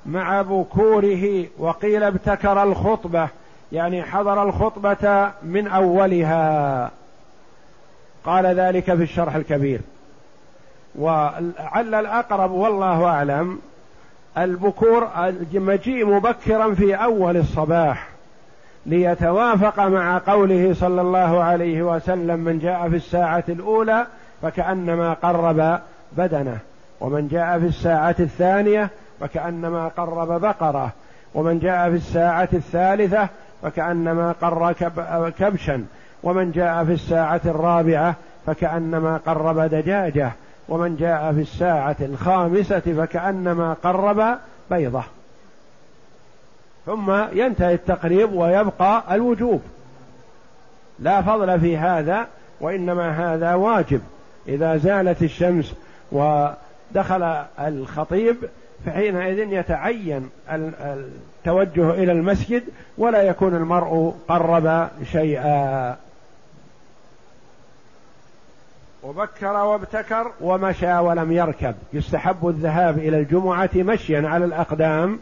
[0.05, 3.27] مع بكوره وقيل ابتكر الخطبة
[3.71, 6.91] يعني حضر الخطبة من أولها.
[8.25, 9.81] قال ذلك في الشرح الكبير.
[10.95, 13.59] ولعل الأقرب والله أعلم
[14.37, 15.09] البكور
[15.53, 18.12] المجيء مبكرا في أول الصباح.
[18.85, 24.05] ليتوافق مع قوله صلى الله عليه وسلم من جاء في الساعة الأولى
[24.41, 25.79] فكأنما قرب
[26.17, 26.57] بدنه
[27.01, 30.91] ومن جاء في الساعة الثانية فكأنما قرب بقرة
[31.33, 33.27] ومن جاء في الساعة الثالثة
[33.61, 34.73] فكأنما قر
[35.39, 35.85] كبشا
[36.23, 38.15] ومن جاء في الساعة الرابعة
[38.45, 40.31] فكأنما قرب دجاجة
[40.69, 44.37] ومن جاء في الساعة الخامسة فكأنما قرب
[44.71, 45.03] بيضة.
[46.85, 49.61] ثم ينتهي التقريب ويبقى الوجوب.
[50.99, 52.27] لا فضل في هذا
[52.61, 54.01] وإنما هذا واجب.
[54.47, 55.73] إذا زالت الشمس
[56.11, 57.23] ودخل
[57.59, 58.37] الخطيب
[58.85, 62.63] فحينئذ يتعين التوجه إلى المسجد
[62.97, 65.95] ولا يكون المرء قرب شيئا.
[69.03, 71.75] وبكر وابتكر ومشى ولم يركب.
[71.93, 75.19] يستحب الذهاب إلى الجمعة مشيا على الأقدام.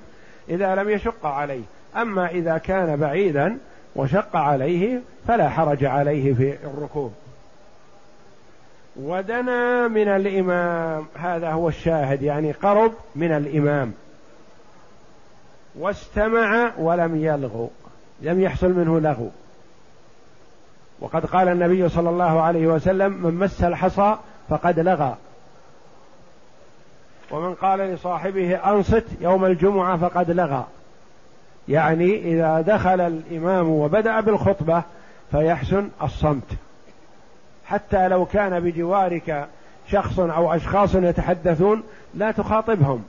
[0.52, 1.64] إذا لم يشق عليه.
[1.96, 3.58] أما إذا كان بعيدا
[3.96, 7.14] وشق عليه فلا حرج عليه في الركوب.
[8.96, 13.94] ودنا من الإمام هذا هو الشاهد يعني قرب من الإمام.
[15.76, 17.70] واستمع ولم يلغو
[18.22, 19.30] لم يحصل منه لغو.
[21.00, 24.16] وقد قال النبي صلى الله عليه وسلم من مس الحصى
[24.50, 25.18] فقد لغى.
[27.32, 30.66] ومن قال لصاحبه أنصت يوم الجمعة فقد لغى.
[31.68, 34.84] يعني إذا دخل الإمام وبدأ بالخطبة
[35.32, 36.48] فيحسن الصمت.
[37.66, 39.48] حتى لو كان بجوارك
[39.88, 43.04] شخص أو أشخاص يتحدثون لا تخاطبهم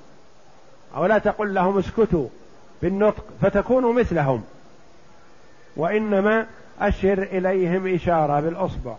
[0.96, 2.28] أو لا تقل لهم اسكتوا
[2.82, 4.44] بالنطق فتكونوا مثلهم.
[5.76, 6.46] وإنما
[6.80, 8.94] أشر إليهم إشارة بالأصبع.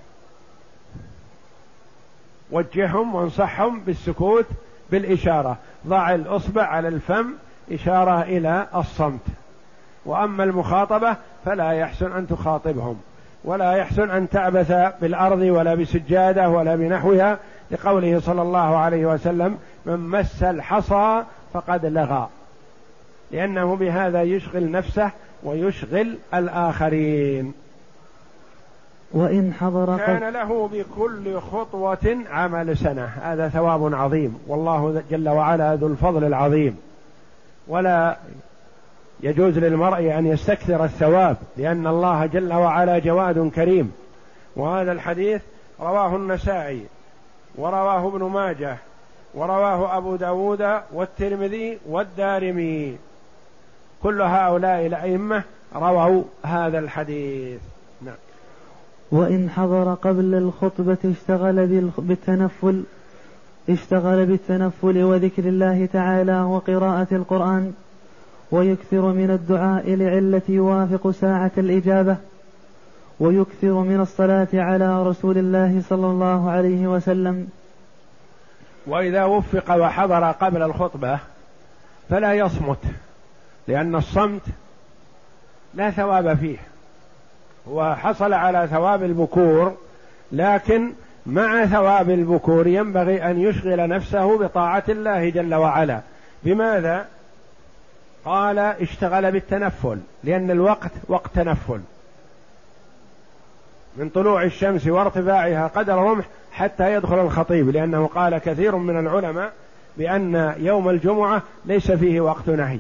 [2.52, 4.46] وجههم وانصحهم بالسكوت
[4.92, 5.58] بالإشارة.
[5.88, 7.26] ضع الأصبع على الفم
[7.72, 9.26] إشارة إلى الصمت.
[10.06, 11.16] وأما المخاطبة
[11.46, 12.98] فلا يحسن أن تخاطبهم
[13.44, 17.38] ولا يحسن أن تعبث بالأرض ولا بسجادة ولا بنحوها.
[17.72, 22.30] لقوله صلى الله عليه وسلم من مس الحصى فقد لغى.
[23.32, 25.12] لأنه بهذا يشغل نفسه
[25.44, 27.54] ويشغل الآخرين.
[29.14, 33.06] وإن حضر كان له بكل خطوة عمل سنة.
[33.06, 34.40] هذا ثواب عظيم.
[34.48, 36.78] والله جل وعلا ذو الفضل العظيم.
[37.68, 38.18] ولا
[39.24, 43.92] يجوز للمرء أن يستكثر الثواب لأن الله جل وعلا جواد كريم.
[44.56, 45.42] وهذا الحديث
[45.80, 46.86] رواه النسائي
[47.56, 48.78] ورواه ابن ماجه
[49.34, 52.98] ورواه أبو داود والترمذي والدارمي.
[54.04, 55.44] كل هؤلاء الأئمة
[55.76, 57.62] رووا هذا الحديث.
[58.02, 58.16] نعم.
[59.12, 62.84] وإن حضر قبل الخطبة اشتغل بالتنفل
[63.70, 67.74] اشتغل بالتنفل وذكر الله تعالى وقراءة القرآن
[68.52, 72.18] ويكثر من الدعاء لعلة يوافق ساعة الإجابة
[73.20, 77.48] ويكثر من الصلاة على رسول الله صلى الله عليه وسلم.
[78.88, 81.20] وإذا وفق وحضر قبل الخطبة
[82.10, 82.80] فلا يصمت
[83.68, 84.42] لأن الصمت
[85.74, 86.58] لا ثواب فيه.
[87.68, 89.74] وحصل على ثواب البكور
[90.32, 90.92] لكن
[91.26, 96.02] مع ثواب البكور ينبغي أن يشغل نفسه بطاعة الله جل وعلا.
[96.44, 97.06] بماذا؟
[98.26, 101.82] قال اشتغل بالتنفل لأن الوقت وقت تنفل.
[103.98, 109.54] من طلوع الشمس وارتفاعها قدر رمح حتى يدخل الخطيب لأنه قال كثير من العلماء
[109.98, 112.80] بأن يوم الجمعة ليس فيه وقت نهي.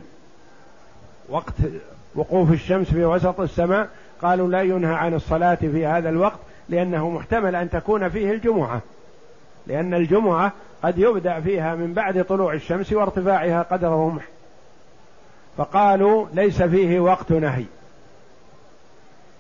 [1.30, 1.54] وقت
[2.16, 3.90] وقوف الشمس في وسط السماء
[4.24, 8.82] قالوا لا ينهى عن الصلاة في هذا الوقت لأنه محتمل أن تكون فيه الجمعة.
[9.68, 10.52] لأن الجمعة
[10.84, 14.24] قد يبدأ فيها من بعد طلوع الشمس وارتفاعها قدر رمح
[15.58, 17.66] فقالوا ليس فيه وقت نهي.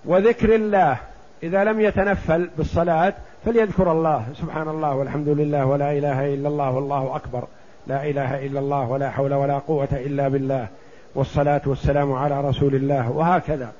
[0.05, 0.97] وذكر الله
[1.43, 3.13] إذا لم يتنفل بالصلاة
[3.45, 4.25] فليذكر الله.
[4.41, 7.43] سبحان الله والحمد لله ولا إله إلا الله والله أكبر.
[7.87, 10.67] لا إله إلا الله ولا حول ولا قوة إلا بالله.
[11.15, 13.71] والصلاة والسلام على رسول الله وهكذا.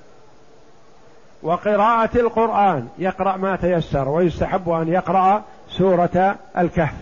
[1.44, 6.94] وقراءة القرآن يقرأ ما تيسر ويستحب أن يقرأ سورة الكهف.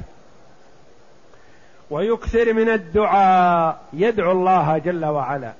[1.90, 5.52] ويكثر من الدعاء يدعو الله جل وعلا.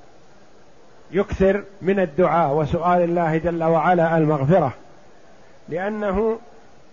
[1.12, 4.74] يكثر من الدعاء وسؤال الله جل وعلا المغفرة.
[5.70, 6.40] لأنه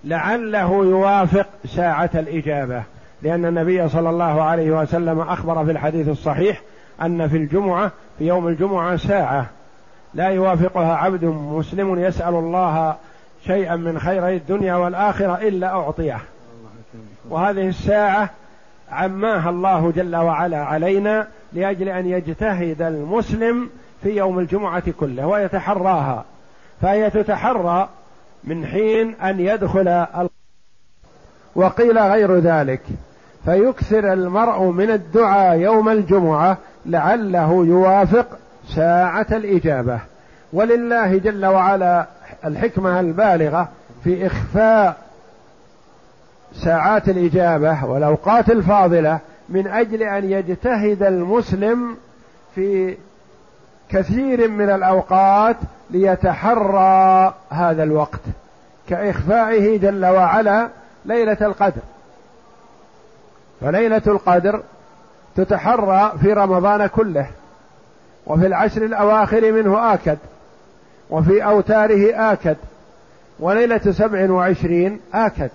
[0.05, 2.83] لعله يوافق ساعة الإجابة.
[3.23, 6.61] لأن النبي صلى الله عليه وسلم أخبر في الحديث الصحيح
[7.03, 9.47] أن في الجمعة في يوم الجمعة ساعة.
[10.15, 12.97] لا يوافقها عبد مسلم يسأل الله
[13.47, 16.21] شيئا من خيري الدنيا والآخرة إلا أعطيه.
[17.29, 18.31] وهذه الساعة
[18.91, 23.71] عماها الله جل وعلا علينا لأجل أن يجتهد المسلم
[24.03, 26.25] في يوم الجمعة كله ويتحراها.
[26.83, 27.89] فهي تتحرى
[28.45, 30.07] من حين أن يدخل
[31.55, 32.83] وقيل غير ذلك.
[33.45, 38.39] فيكثر المرء من الدعاء يوم الجمعة لعله يوافق
[38.75, 40.01] ساعة الإجابة.
[40.53, 42.07] ولله جل وعلا
[42.45, 43.69] الحكمة البالغة
[44.05, 44.97] في إخفاء
[46.55, 51.97] ساعات الإجابة والأوقات الفاضلة من أجل أن يجتهد المسلم
[52.55, 52.97] في
[53.89, 55.57] كثير من الأوقات
[55.91, 58.21] ليتحرى هذا الوقت
[58.89, 60.69] كإخفائه جل وعلا
[61.05, 61.83] ليلة القدر.
[63.61, 64.63] فليلة القدر
[65.37, 67.27] تتحرى في رمضان كله.
[68.29, 70.19] وفي العشر الأواخر منه آكد
[71.11, 72.57] وفي أوتاره آكد
[73.41, 75.51] وليلة سبع وعشرين آكد.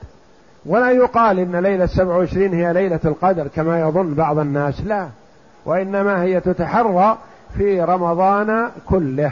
[0.66, 5.08] ولا يقال إن ليلة سبع وعشرين هي ليلة القدر كما يظن بعض الناس لا.
[5.66, 7.18] وإنما هي تتحرى
[7.58, 9.32] في رمضان كله.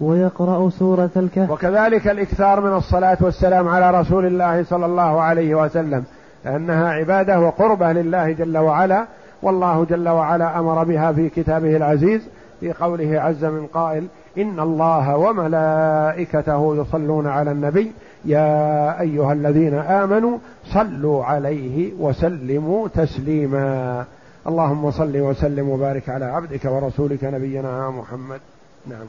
[0.00, 1.50] ويقرأ سورة الكهف.
[1.50, 6.04] وكذلك الإكثار من الصلاة والسلام على رسول الله صلى الله عليه وسلم
[6.44, 9.06] لأنها عبادة وقربة لله جل وعلا
[9.44, 12.28] والله جل وعلا أمر بها في كتابه العزيز
[12.60, 14.06] في قوله عز من قائل
[14.38, 17.92] إن الله وملائكته يصلون على النبي
[18.24, 24.04] يا أيها الذين آمنوا صلوا عليه وسلموا تسليما
[24.46, 28.40] اللهم صل وسلم وبارك على عبدك ورسولك نبينا محمد.
[28.86, 29.06] نعم.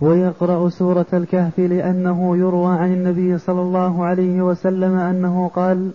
[0.00, 5.90] ويقرأ سورة الكهف لأنه يروى عن النبي صلى الله عليه وسلم أنه قال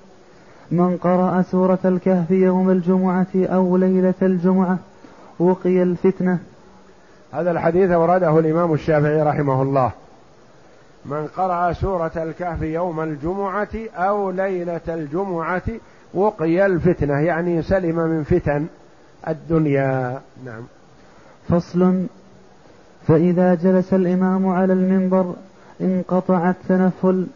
[0.73, 4.77] من قرأ سورة الكهف يوم الجمعة أو ليلة الجمعة
[5.39, 6.39] وقي الفتنة.
[7.31, 9.91] هذا الحديث ورده الإمام الشافعي رحمه الله.
[11.05, 15.61] من قرأ سورة الكهف يوم الجمعة أو ليلة الجمعة
[16.13, 18.65] وقي الفتنة يعني سلم من فتن
[19.27, 20.21] الدنيا.
[20.45, 20.63] نعم.
[21.49, 22.05] فصل.
[23.07, 25.33] فإذا جلس الإمام على المنبر
[25.81, 27.27] انقطع التنفل.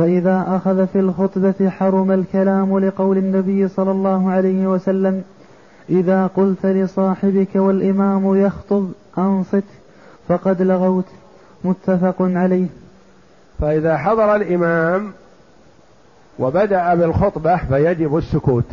[0.00, 5.22] فإذا أخذ في الخطبة حرم الكلام لقول النبي صلى الله عليه وسلم
[5.90, 9.64] إذا قلت لصاحبك والإمام يخطب أنصت
[10.28, 11.04] فقد لغوت
[11.64, 12.66] متفق عليه.
[13.58, 15.12] فإذا حضر الإمام
[16.38, 18.68] وبدأ بالخطبة فيجب السكوت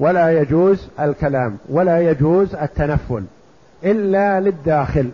[0.00, 3.24] ولا يجوز الكلام ولا يجوز التنفل
[3.84, 5.10] إلا للداخل.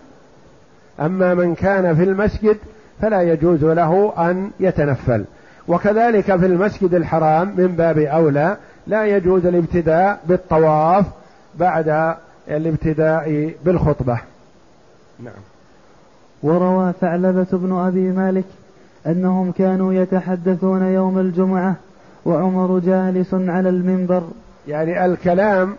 [1.01, 2.57] أما من كان في المسجد
[3.03, 5.25] فلا يجوز له أن يتنفل.
[5.69, 11.07] وكذلك في المسجد الحرام من باب أولى لا يجوز الابتداء بالطواف
[11.55, 12.15] بعد
[12.49, 14.19] الابتداء بالخطبة.
[15.21, 15.43] نعم.
[16.43, 18.45] وروى ثعلبة بن أبي مالك
[19.07, 21.75] أنهم كانوا يتحدثون يوم الجمعة
[22.25, 24.23] وعمر جالس على المنبر.
[24.69, 25.77] يعني الكلام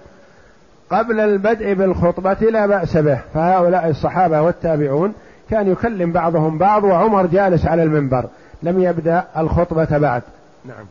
[0.90, 5.14] قبل البدء بالخطبة لا بأس به فهؤلاء الصحابة والتابعون
[5.54, 8.26] كان يكلم بعضهم بعض وعمر جالس على المنبر.
[8.64, 10.22] لم يبدأ الخطبة بعد.
[10.66, 10.86] نعم.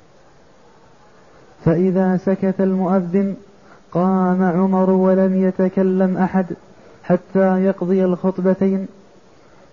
[1.65, 3.35] فإذا سكت المؤذن
[3.93, 6.47] قام عمر ولم يتكلم أحد
[7.05, 8.87] حتى يقضي الخطبتين.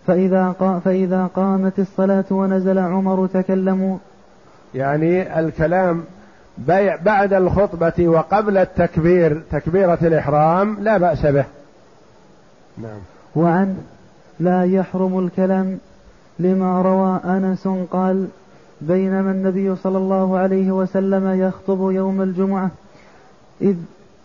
[0.07, 3.97] فإذا, قا فإذا قامت الصلاة ونزل عمر تكلموا.
[4.75, 6.03] يعني الكلام
[7.03, 11.45] بعد الخطبة وقبل التكبير تكبيرة الإحرام لا بأس به.
[12.77, 12.99] نعم.
[13.35, 13.77] وعن
[14.39, 15.77] لا يحرم الكلام
[16.39, 18.27] لما روى أنس قال
[18.81, 22.71] بينما النبي صلى الله عليه وسلم يخطب يوم الجمعة
[23.61, 23.75] إذ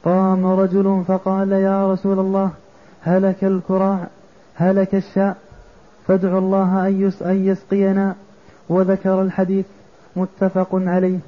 [0.05, 2.51] قام رجل فقال يا رسول الله
[3.03, 3.99] هلك الكراع
[4.55, 5.37] هلك الشاء
[6.09, 6.89] فادعوا الله
[7.23, 8.15] أن يسقينا
[8.69, 9.67] وذكر الحديث
[10.17, 11.19] متفق عليه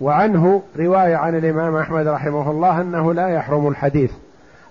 [0.00, 4.12] وعنه رواية عن الإمام أحمد رحمه الله أنه لا يحرم الحديث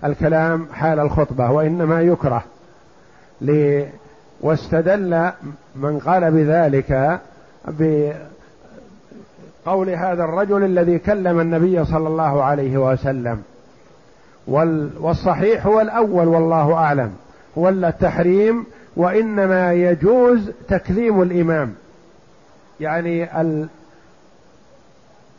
[0.04, 2.44] الكلام حال الخطبة وإنما يكره.
[4.40, 5.30] واستدل
[5.76, 7.20] من قال بذلك
[9.66, 13.42] بقول هذا الرجل الذي كلم النبي صلى الله عليه وسلم.
[15.00, 17.12] والصحيح هو الأول والله أعلم.
[17.56, 18.66] ولا التحريم
[18.96, 21.74] وإنما يجوز تكليم الإمام.
[22.80, 23.28] يعني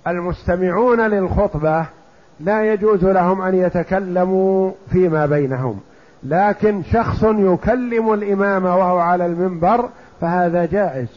[0.08, 1.86] المستمعون للخطبة
[2.40, 5.80] لا يجوز لهم أن يتكلموا فيما بينهم.
[6.28, 9.90] لكن شخص يكلم الإمام وهو على المنبر
[10.22, 11.08] فهذا جائز.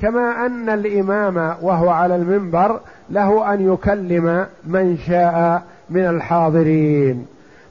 [0.00, 7.26] كما أن الإمام وهو على المنبر له أن يكلم من شاء من الحاضرين.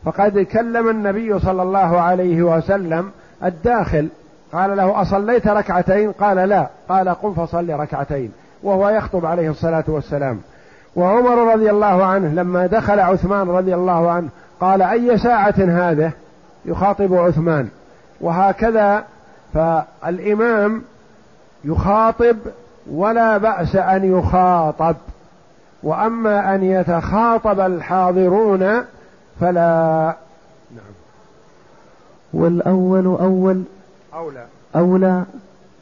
[0.06, 3.12] فقد كلم النبي صلى الله عليه وسلم
[3.44, 4.08] الداخل.
[4.54, 6.68] قال له أصليت ركعتين؟ قال لا.
[6.90, 8.32] قال قم فصل ركعتين.
[8.64, 10.40] وهو يخطب عليه الصلاة والسلام.
[10.96, 14.30] وعمر رضي الله عنه لما دخل عثمان رضي الله عنه
[14.60, 16.12] قال أي ساعة هذه؟
[16.66, 17.68] يخاطب عثمان.
[18.22, 19.04] وهكذا
[19.54, 20.82] فالإمام
[21.64, 22.38] يخاطب
[22.92, 24.96] ولا بأس أن يخاطب.
[25.84, 28.84] وأما أن يتخاطب الحاضرون
[29.40, 30.16] فلا.
[30.76, 30.94] نعم.
[32.34, 33.64] والأول أول.
[34.14, 34.46] أولى.
[34.76, 35.24] أولى.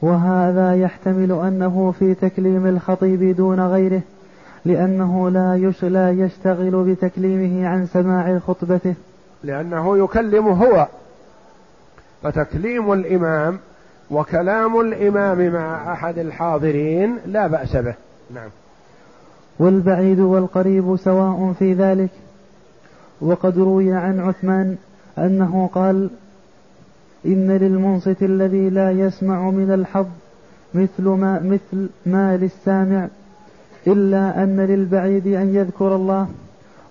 [0.02, 4.02] وهذا يحتمل أنه في تكليم الخطيب دون غيره
[4.66, 8.96] لأنه لا يش لا يشتغل بتكليمه عن سماع خطبته.
[9.44, 10.88] لأنه يكلم هو.
[12.24, 13.60] فتكليم الإمام
[14.12, 17.96] وكلام الإمام مع أحد الحاضرين لا بأس به.
[18.34, 18.50] نعم.
[19.60, 22.10] والبعيد والقريب سواء في ذلك.
[23.22, 24.78] وقد روي عن عثمان
[25.18, 26.10] أنه قال
[27.26, 30.08] إن للمنصت الذي لا يسمع من الحظ
[30.74, 33.08] مثل ما مثل ما للسامع
[33.88, 36.28] إلا أن للبعيد أن يذكر الله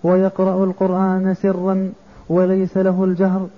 [0.02, 1.92] ويقرأ القرآن سرا
[2.28, 3.48] وليس له الجهر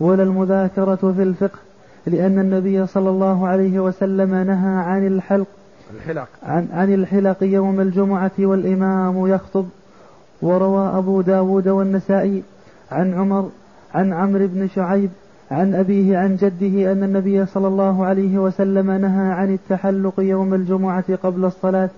[0.00, 1.58] ولا المذاكرة في الفقه
[2.06, 5.46] لأن النبي صلى الله عليه وسلم نهى عن الحلق
[5.94, 6.28] الحلق.
[6.42, 9.66] عن, عن الحلق يوم الجمعة والإمام يخطب.
[10.42, 12.42] وروى أبو داود والنسائي
[12.90, 13.50] عن عمر
[13.94, 15.10] عن عمرو بن شعيب
[15.50, 21.14] عن أبيه عن جده أن النبي صلى الله عليه وسلم نهى عن التحلق يوم الجمعة
[21.22, 21.90] قبل الصلاة.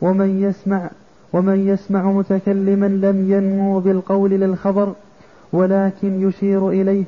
[0.00, 0.90] ومن يسمع
[1.32, 4.92] ومن يسمع متكلما لم ينمو بالقول للخبر
[5.52, 7.04] ولكن يشير إليه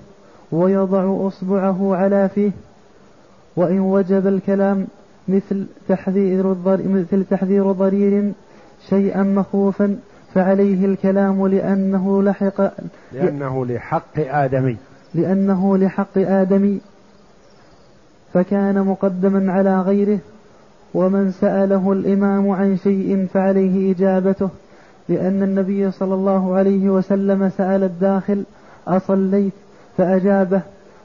[0.53, 2.51] ويضع أصبعه على فيه.
[3.57, 4.87] وإن وجب الكلام
[5.29, 8.33] مثل تحذير مثل تحذير ضرير
[8.89, 9.97] شيئا مخوفا
[10.35, 12.73] فعليه الكلام لأنه لحق
[13.13, 14.77] لأنه لحق آدمي.
[15.15, 16.81] لأنه لحق آدمي.
[18.35, 20.19] فكان مقدما على غيره
[20.95, 24.49] ومن سأله الإمام عن شيء فعليه إجابته
[25.09, 28.45] لأن النبي صلى الله عليه وسلم سأل الداخل
[28.89, 29.53] أصليت؟
[29.97, 30.61] فأجابه.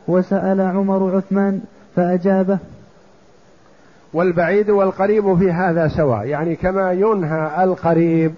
[0.07, 1.61] وسأل عمر عثمان
[1.95, 2.57] فأجابه.
[4.13, 8.33] والبعيد والقريب في هذا سواء يعني كما ينهى القريب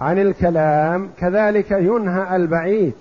[0.00, 2.92] عن الكلام كذلك ينهى البعيد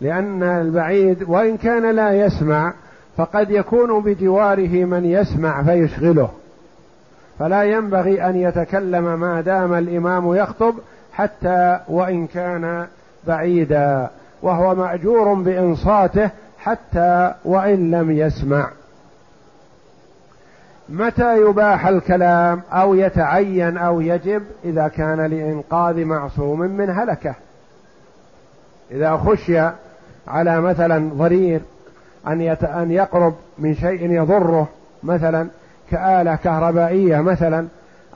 [0.00, 2.72] لأن البعيد وإن كان لا يسمع
[3.16, 6.28] فقد يكون بجواره من يسمع فيشغله.
[7.40, 10.74] فلا ينبغي أن يتكلم ما دام الإمام يخطب
[11.12, 12.86] حتى وإن كان
[13.26, 14.10] بعيدا
[14.42, 18.70] وهو مأجور بإنصاته حتى وإن لم يسمع.
[20.88, 27.34] متى يباح الكلام أو يتعين أو يجب؟ إذا كان لإنقاذ معصوم من هلكة.
[28.90, 29.60] إذا خشي
[30.28, 31.60] على مثلا ضرير
[32.26, 34.68] أن أن يقرب من شيء يضره
[35.02, 35.48] مثلا
[35.90, 37.66] كآلة كهربائية مثلا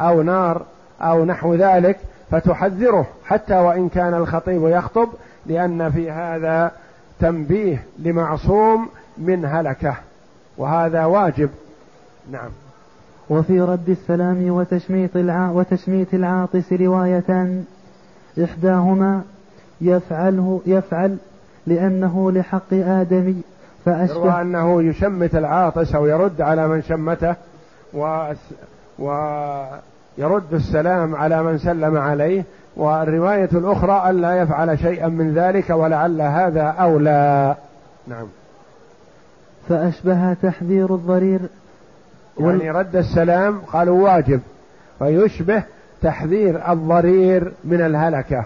[0.00, 0.62] أو نار
[1.00, 1.98] أو نحو ذلك
[2.30, 5.08] فتحذره حتى وإن كان الخطيب يخطب
[5.46, 6.70] لأن في هذا
[7.20, 9.94] تنبيه لمعصوم من هلكة
[10.58, 11.50] وهذا واجب
[12.32, 12.50] نعم
[13.30, 15.50] وفي رد السلام وتشميت الع...
[15.50, 17.64] وتشميت العاطس روايتان
[18.44, 19.22] إحداهما
[19.80, 21.16] يفعله يفعل
[21.66, 23.42] لأنه لحق آدمي
[23.84, 27.34] فأشبه أنه يشمت العاطس أو يرد على من شمته.
[28.98, 32.44] ويرد السلام على من سلم عليه
[32.76, 37.56] والرواية الأخرى ألا يفعل شيئا من ذلك ولعل هذا أولى.
[38.06, 38.26] نعم.
[39.68, 41.40] فأشبه تحذير الضرير.
[42.40, 44.40] يعني رد السلام قالوا واجب
[44.98, 45.62] فيشبه
[46.02, 48.44] تحذير الضرير من الهلكة.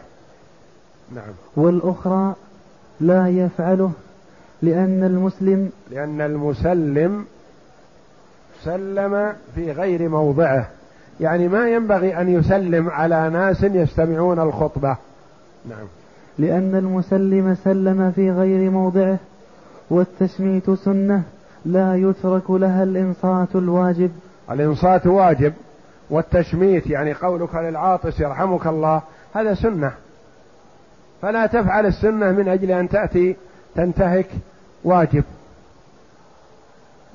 [1.15, 1.33] نعم.
[1.57, 2.35] والأخرى
[3.01, 3.93] لا يفعله
[4.63, 7.25] لأن المسلم لأن المسلم
[8.65, 10.69] سلم في غير موضعه.
[11.21, 14.97] يعني ما ينبغي أن يسلم على ناس يستمعون الخطبة.
[15.69, 15.87] نعم.
[16.39, 19.19] لأن المسلم سلم في غير موضعه
[19.91, 21.23] والتشميت سنة
[21.65, 24.11] لا يترك لها الإنصات الواجب.
[24.51, 25.53] الإنصات واجب
[26.11, 29.03] والتشميت يعني قولك للعاطس يرحمك الله
[29.35, 29.93] هذا سنة.
[31.23, 33.37] فلا تفعل السنة من أجل أن تأتي
[33.75, 34.29] تنتهك
[34.85, 35.25] واجب.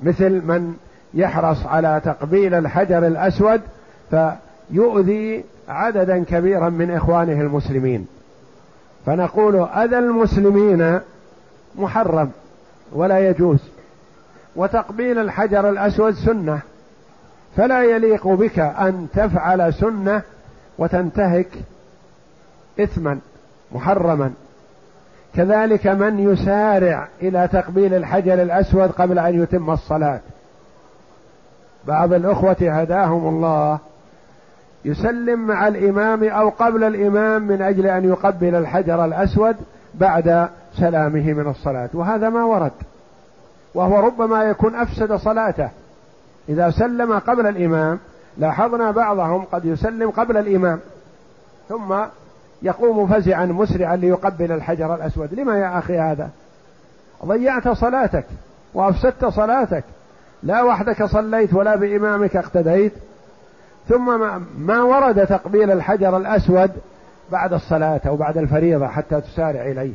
[0.02, 0.74] مثل من
[1.14, 3.60] يحرص على تقبيل الحجر الأسود
[4.10, 8.06] فيؤذي عددا كبيرا من إخوانه المسلمين.
[9.06, 11.00] فنقول أذى المسلمين
[11.76, 12.30] محرم
[12.92, 13.58] ولا يجوز.
[14.56, 16.60] وتقبيل الحجر الأسود سنة.
[17.56, 20.22] فلا يليق بك أن تفعل سنة
[20.78, 21.48] وتنتهك
[22.80, 23.18] إثما
[23.72, 24.32] محرما.
[25.34, 30.20] كذلك من يسارع إلى تقبيل الحجر الأسود قبل أن يتم الصلاة.
[31.86, 33.78] بعض الأخوة هداهم الله
[34.84, 39.56] يسلم مع الإمام أو قبل الإمام من أجل أن يقبل الحجر الأسود
[39.94, 41.88] بعد سلامه من الصلاة.
[41.94, 42.72] وهذا ما ورد.
[43.74, 45.68] وهو ربما يكون أفسد صلاته.
[46.48, 47.98] إذا سلم قبل الإمام
[48.38, 50.80] لاحظنا بعضهم قد يسلم قبل الإمام
[51.68, 51.94] ثم
[52.62, 55.34] يقوم فزعا مسرعا ليقبل الحجر الأسود.
[55.34, 56.30] لما يا أخي هذا؟
[57.24, 58.24] ضيعت صلاتك
[58.74, 59.84] وأفسدت صلاتك.
[60.44, 62.92] لا وحدك صليت ولا بإمامك اقتديت.
[63.88, 64.20] ثم
[64.58, 66.70] ما ورد تقبيل الحجر الأسود
[67.32, 69.92] بعد الصلاة أو بعد الفريضة حتى تسارع إليه.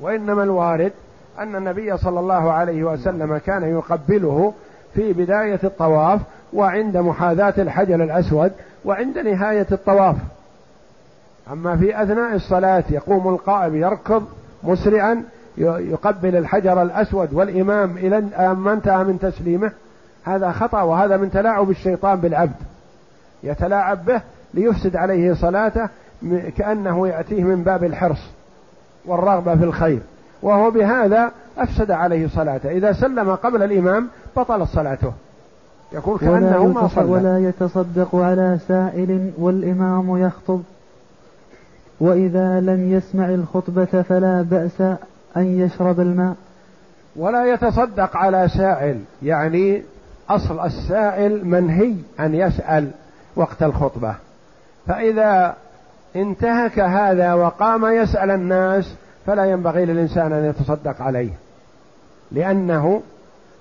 [0.00, 0.92] وإنما الوارد
[1.38, 4.52] أن النبي صلى الله عليه وسلم كان يقبله
[4.94, 6.20] في بداية الطواف
[6.52, 8.52] وعند محاذاة الحجر الأسود
[8.84, 10.16] وعند نهاية الطواف.
[11.52, 14.26] أما في أثناء الصلاة يقوم القائم يركض
[14.62, 15.24] مسرعا
[15.58, 18.20] يقبل الحجر الأسود والإمام إلى
[18.54, 19.72] ما انتهى من تسليمه.
[20.24, 22.56] هذا خطأ وهذا من تلاعب الشيطان بالعبد.
[23.42, 24.20] يتلاعب به
[24.54, 25.88] ليفسد عليه صلاته
[26.56, 28.30] كأنه يأتيه من باب الحرص
[29.06, 30.00] والرغبة في الخير.
[30.42, 32.70] وهو بهذا أفسد عليه صلاته.
[32.70, 35.12] إذا سلم قبل الإمام بطلت صلاته.
[35.92, 37.04] يكون كأنه ما صلى.
[37.04, 40.62] ولا يتصدق على سائل والإمام يخطب.
[42.00, 44.96] وإذا لم يسمع الخطبة فلا بأس
[45.36, 46.34] أن يشرب الماء.
[47.16, 49.82] ولا يتصدق على سائل يعني
[50.28, 52.90] أصل السائل منهي أن يسأل
[53.36, 54.14] وقت الخطبة.
[54.86, 55.56] فإذا
[56.16, 58.94] انتهك هذا وقام يسأل الناس
[59.26, 61.30] فلا ينبغي للإنسان أن يتصدق عليه.
[62.32, 63.02] لأنه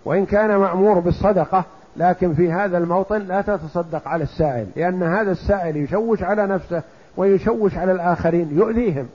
[0.06, 1.64] وإن كان مأمور بالصدقة
[1.98, 6.82] لكن في هذا الموطن لا تتصدق على السائل لأن هذا السائل يشوش على نفسه
[7.18, 9.08] ويشوش على الآخرين يؤذيهم.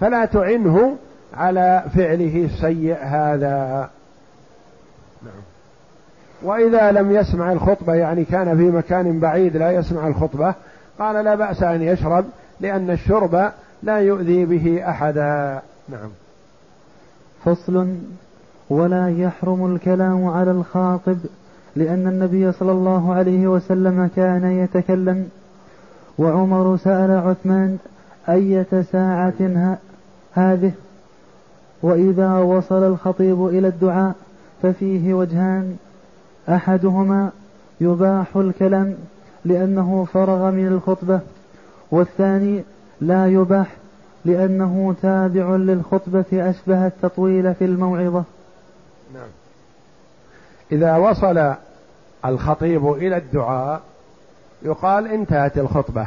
[0.00, 0.96] فلا تعنه
[1.34, 3.90] على فعله السيء هذا.
[5.22, 5.42] نعم.
[6.42, 10.54] وإذا لم يسمع الخطبة يعني كان في مكان بعيد لا يسمع الخطبة
[10.98, 12.24] قال لا بأس أن يشرب
[12.60, 13.52] لأن الشرب
[13.82, 15.60] لا يؤذي به أحدا.
[15.88, 16.10] نعم.
[17.44, 17.96] فصل.
[18.70, 21.18] ولا يحرم الكلام على الخاطب
[21.76, 25.28] لأن النبي صلى الله عليه وسلم كان يتكلم.
[26.18, 27.78] وعمر سأل عثمان
[28.28, 29.78] أية ساعة
[30.32, 30.72] هذه؟
[31.82, 34.14] وإذا وصل الخطيب إلى الدعاء
[34.62, 35.76] ففيه وجهان.
[36.48, 37.30] أحدهما
[37.80, 38.94] يباح الكلام
[39.44, 41.20] لأنه فرغ من الخطبة
[41.90, 42.62] والثاني
[43.00, 43.76] لا يباح
[44.24, 48.24] لأنه تابع للخطبة أشبه التطويل في الموعظة.
[49.14, 49.28] نعم.
[50.72, 51.54] إذا وصل
[52.24, 53.80] الخطيب إلى الدعاء
[54.62, 56.06] يقال انتهت الخطبة.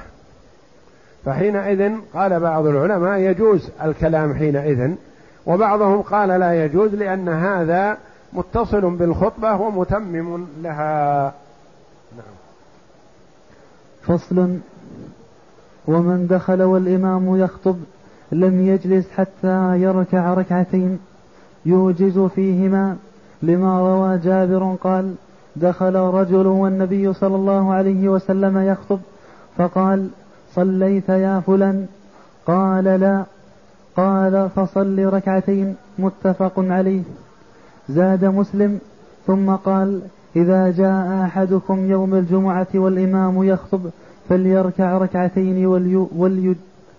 [1.25, 4.95] فحينئذ قال بعض العلماء يجوز الكلام حينئذ
[5.45, 7.97] وبعضهم قال لا يجوز لأن هذا
[8.33, 11.33] متصل بالخطبة ومتمم لها.
[12.17, 12.35] نعم.
[14.01, 14.57] فصل.
[15.87, 17.75] ومن دخل والإمام يخطب
[18.31, 20.99] لم يجلس حتى يركع ركعتين.
[21.65, 22.97] يوجز فيهما
[23.41, 25.15] لما روى جابر قال
[25.55, 28.99] دخل رجل والنبي صلى الله عليه وسلم يخطب
[29.57, 30.09] فقال
[30.53, 31.87] صليت يا فلان.
[32.47, 33.23] قال لا.
[33.97, 37.01] قال فصل ركعتين متفق عليه.
[37.89, 38.79] زاد مسلم
[39.27, 40.01] ثم قال
[40.35, 43.89] إذا جاء أحدكم يوم الجمعة والإمام يخطب
[44.29, 46.55] فليركع ركعتين ولي ولي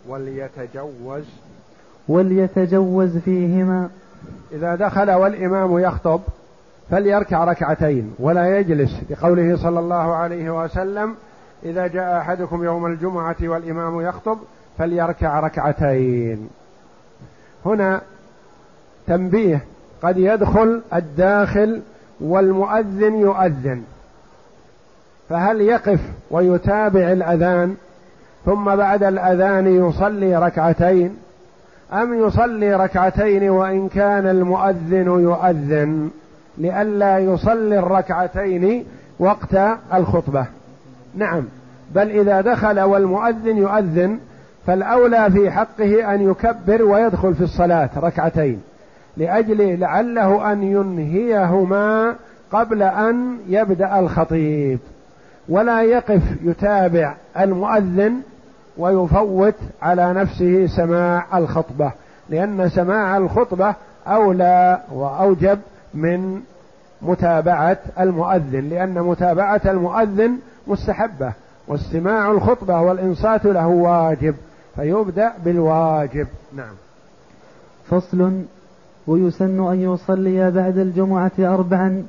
[0.08, 1.24] وليتجوز.
[2.08, 3.88] وليتجوز فيهما.
[4.52, 6.20] إذا دخل والإمام يخطب
[6.90, 11.14] فليركع ركعتين ولا يجلس لقوله صلى الله عليه وسلم
[11.64, 14.38] إذا جاء أحدكم يوم الجمعة والإمام يخطب
[14.78, 16.48] فليركع ركعتين.
[17.66, 18.00] هنا
[19.06, 19.64] تنبيه
[20.02, 21.82] قد يدخل الداخل
[22.20, 23.82] والمؤذن يؤذن.
[25.28, 26.00] فهل يقف
[26.30, 27.76] ويتابع الأذان
[28.44, 31.16] ثم بعد الأذان يصلي ركعتين؟
[31.92, 36.10] أم يصلي ركعتين وإن كان المؤذن يؤذن؟
[36.58, 38.86] لئلا يصلي الركعتين
[39.18, 39.56] وقت
[39.94, 40.46] الخطبة.
[41.14, 41.44] نعم.
[41.94, 44.18] بل إذا دخل والمؤذن يؤذن
[44.66, 48.60] فالأولى في حقه أن يكبر ويدخل في الصلاة ركعتين
[49.16, 52.14] لأجل لعله أن ينهيهما
[52.52, 54.78] قبل أن يبدأ الخطيب.
[55.48, 58.20] ولا يقف يتابع المؤذن
[58.78, 61.92] ويفوت على نفسه سماع الخطبة
[62.28, 63.74] لأن سماع الخطبة
[64.06, 65.58] أولى وأوجب
[65.94, 66.40] من
[67.02, 71.32] متابعة المؤذن لأن متابعة المؤذن مستحبة
[71.68, 74.34] واستماع الخطبة والإنصات له واجب.
[74.76, 76.26] فيبدأ بالواجب.
[76.56, 76.74] نعم.
[77.90, 78.32] فصل
[79.06, 82.02] ويسن أن يصلي بعد الجمعة أربعا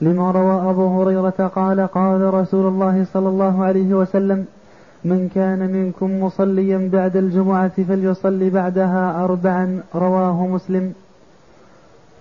[0.00, 4.44] لما روى أبو هريرة قال قال رسول الله صلى الله عليه وسلم
[5.04, 10.92] من كان منكم مصليا بعد الجمعة فليصلي بعدها أربعا رواه مسلم.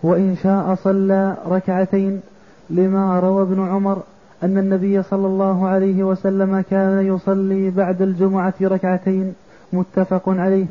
[0.03, 2.21] وإن شاء صلى ركعتين
[2.69, 4.01] لما روى ابن عمر
[4.43, 9.33] أن النبي صلى الله عليه وسلم كان يصلي بعد الجمعة ركعتين.
[9.73, 10.65] متفق عليه.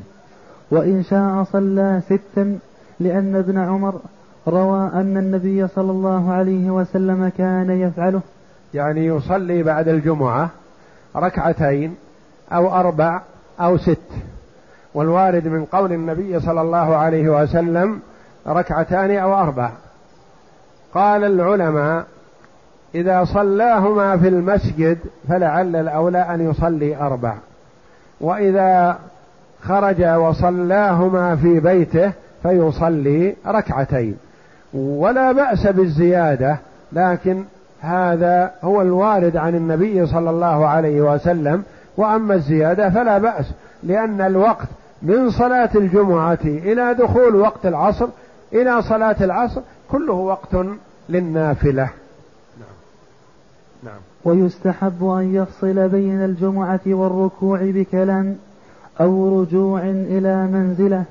[0.70, 2.58] وإن شاء صلى ستا
[3.00, 4.00] لأن ابن عمر
[4.48, 8.20] روى أن النبي صلى الله عليه وسلم كان يفعله.
[8.74, 10.50] يعني يصلي بعد الجمعة
[11.16, 11.94] ركعتين
[12.52, 13.22] أو أربع
[13.60, 13.98] أو ست.
[14.94, 18.00] والوارد من قول النبي صلى الله عليه وسلم
[18.46, 19.70] ركعتان أو أربع.
[20.94, 22.06] قال العلماء
[22.94, 27.34] إذا صلاهما في المسجد فلعل الأولى أن يصلي أربع.
[28.20, 28.98] وإذا
[29.62, 32.12] خرج وصلاهما في بيته
[32.42, 34.16] فيصلي ركعتين.
[34.74, 36.58] ولا بأس بالزيادة
[36.92, 37.44] لكن
[37.80, 41.62] هذا هو الوارد عن النبي صلى الله عليه وسلم.
[41.96, 43.52] وأما الزيادة فلا بأس
[43.82, 44.68] لأن الوقت
[45.02, 48.06] من صلاة الجمعة إلى دخول وقت العصر
[48.52, 49.60] إلى صلاة العصر
[49.90, 50.56] كله وقت
[51.08, 51.88] للنافلة.
[53.82, 54.00] نعم.
[54.24, 58.36] ويستحب أن يفصل بين الجمعة والركوع بكلام
[59.00, 61.04] أو رجوع إلى منزله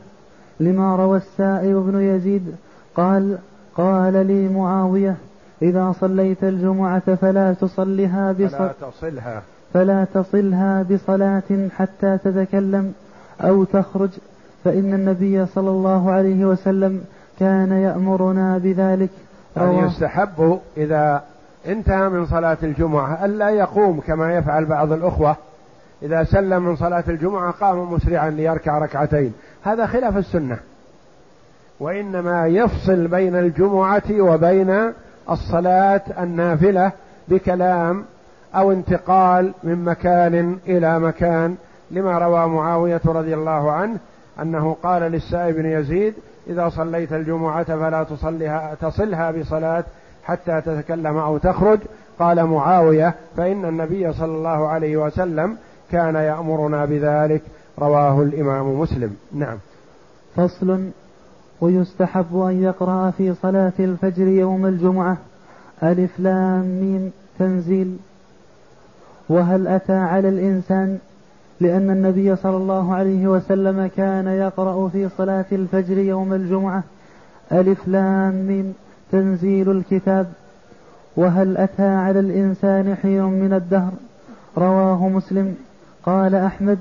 [0.59, 2.55] لما روى السائب بن يزيد
[2.95, 3.37] قال
[3.75, 5.15] قال لي معاوية
[5.61, 9.41] إذا صليت الجمعة فلا تصلها بصلاة فلا تصلها.
[9.73, 12.93] فلا تصلها بصلاة حتى تتكلم
[13.41, 14.09] أو تخرج
[14.63, 17.01] فإن النبي صلى الله عليه وسلم
[17.39, 19.09] كان يأمرنا بذلك.
[19.57, 21.23] يعني يستحب إذا
[21.65, 23.25] انتهى من صلاة الجمعة.
[23.25, 25.35] ألا يقوم كما يفعل بعض الأخوة.
[26.03, 29.33] إذا سلم من صلاة الجمعة قام مسرعا ليركع ركعتين.
[29.63, 30.57] هذا خلاف السنة.
[31.79, 34.93] وإنما يفصل بين الجمعة وبين
[35.29, 36.91] الصلاة النافلة
[37.27, 38.05] بكلام
[38.55, 41.55] أو انتقال من مكان إلى مكان.
[41.91, 43.97] لما روى معاوية رضي الله عنه
[44.41, 46.13] أنه قال للسائب بن يزيد
[46.47, 49.83] إذا صليت الجمعة فلا تصلها تصلها بصلاة
[50.27, 51.79] حتى تتكلم أو تخرج.
[52.19, 55.57] قال معاوية فإن النبي صلى الله عليه وسلم
[55.91, 57.41] كان يأمرنا بذلك.
[57.79, 59.15] رواه الإمام مسلم.
[59.33, 59.57] نعم.
[60.35, 60.89] فصل.
[61.61, 65.17] ويستحب أن يقرأ في صلاة الفجر يوم الجمعة.
[65.83, 67.97] ألف لام ميم تنزيل.
[69.29, 70.97] وهل أتى على الإنسان؟
[71.59, 76.83] لأن النبي صلى الله عليه وسلم كان يقرأ في صلاة الفجر يوم الجمعة.
[77.51, 78.73] ألف لام ميم.
[79.11, 80.27] تنزيل الكتاب.
[81.17, 83.91] وهل أتى على الإنسان حين من الدهر؟
[84.57, 85.55] رواه مسلم.
[86.03, 86.79] قال أحمد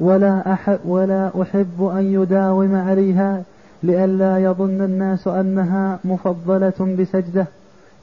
[0.00, 3.42] ولا أحب ولا أحب أن يداوم عليها
[3.82, 7.46] لئلا يظن الناس أنها مفضلة بسجدة.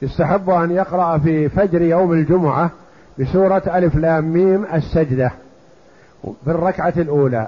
[0.02, 2.70] يستحب أن يقرأ في فجر يوم الجمعة
[3.18, 5.32] بسورة ألف لام ميم السجدة
[6.22, 7.46] في الركعة الأولى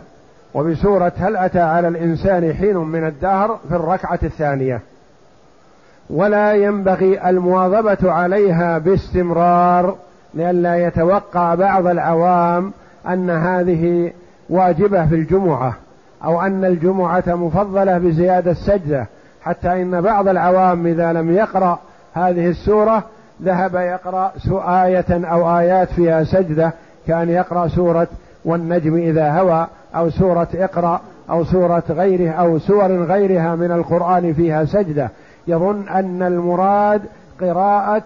[0.55, 4.81] وبسورة هل أتى على الإنسان حين من الدهر في الركعة الثانية.
[6.13, 9.97] ولا ينبغي المواظبة عليها باستمرار
[10.35, 12.73] لئلا يتوقع بعض العوام
[13.09, 14.13] أن هذه
[14.51, 15.75] واجبة في الجمعة
[16.25, 19.07] أو أن الجمعة مفضلة بزيادة السجدة
[19.43, 21.79] حتى إن بعض العوام إذا لم يقرأ
[22.15, 23.03] هذه السورة
[23.43, 24.33] ذهب يقرأ
[24.85, 26.73] آية أو آيات فيها سجدة
[27.07, 28.09] كان يقرأ سورة
[28.45, 31.01] والنجم إذا هوى أو سورة اقرأ
[31.31, 35.11] أو سورة غيره أو سور غيرها من القرآن فيها سجدة.
[35.47, 37.03] يظن أن المراد
[37.40, 38.03] قراءة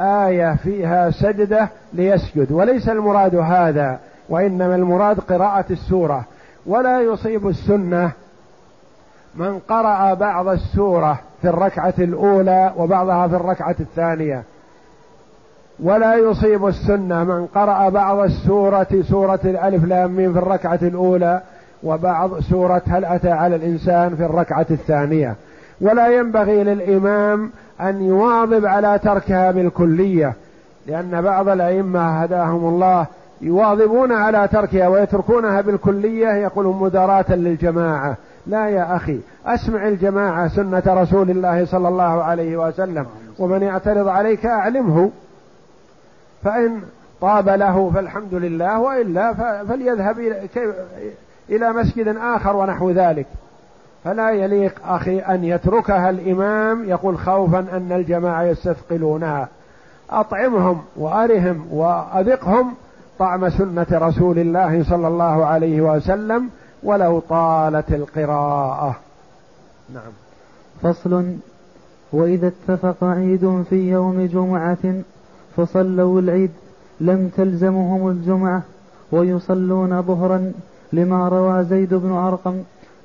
[0.00, 6.24] آية فيها سجدة ليسجد وليس المراد هذا وإنما المراد قراءة السورة.
[6.66, 8.12] ولا يصيب السنة
[9.34, 14.42] من قرأ بعض السورة في الركعة الأولى وبعضها في الركعة الثانية.
[15.82, 21.40] ولا يصيب السنة من قرأ بعض السورة سورة الألف لام ميم في الركعة الأولى
[21.82, 25.36] وبعض سورة هل أتى على الإنسان في الركعة الثانية.
[25.80, 27.50] ولا ينبغي للإمام
[27.80, 30.34] أن يواظب على تركها بالكلية
[30.86, 33.06] لأن بعض الأئمة هداهم الله
[33.40, 38.16] يواظبون على تركها ويتركونها بالكلية يقولون مداراة للجماعة.
[38.46, 43.06] لا يا أخي أسمع الجماعة سنة رسول الله صلى الله عليه وسلم
[43.38, 45.10] ومن يعترض عليك أعلمه.
[46.44, 46.80] فإن
[47.20, 50.18] طاب له فالحمد لله وإلا فليذهب
[51.50, 53.26] إلى مسجد آخر ونحو ذلك.
[54.04, 59.48] فلا يليق أخي أن يتركها الإمام يقول خوفا أن الجماعة يستثقلونها.
[60.10, 62.74] أطعمهم وأرهم وأذقهم
[63.18, 66.50] طعم سنة رسول الله صلى الله عليه وسلم
[66.82, 68.96] ولو طالت القراءة.
[69.94, 70.12] نعم.
[70.82, 71.36] فصل.
[72.12, 74.94] وإذا اتفق عيد في يوم جمعة
[75.56, 76.50] فصلوا العيد
[77.00, 78.62] لم تلزمهم الجمعة
[79.12, 80.52] ويصلون ظهرا
[80.92, 82.62] لما روى زيد بن أرقم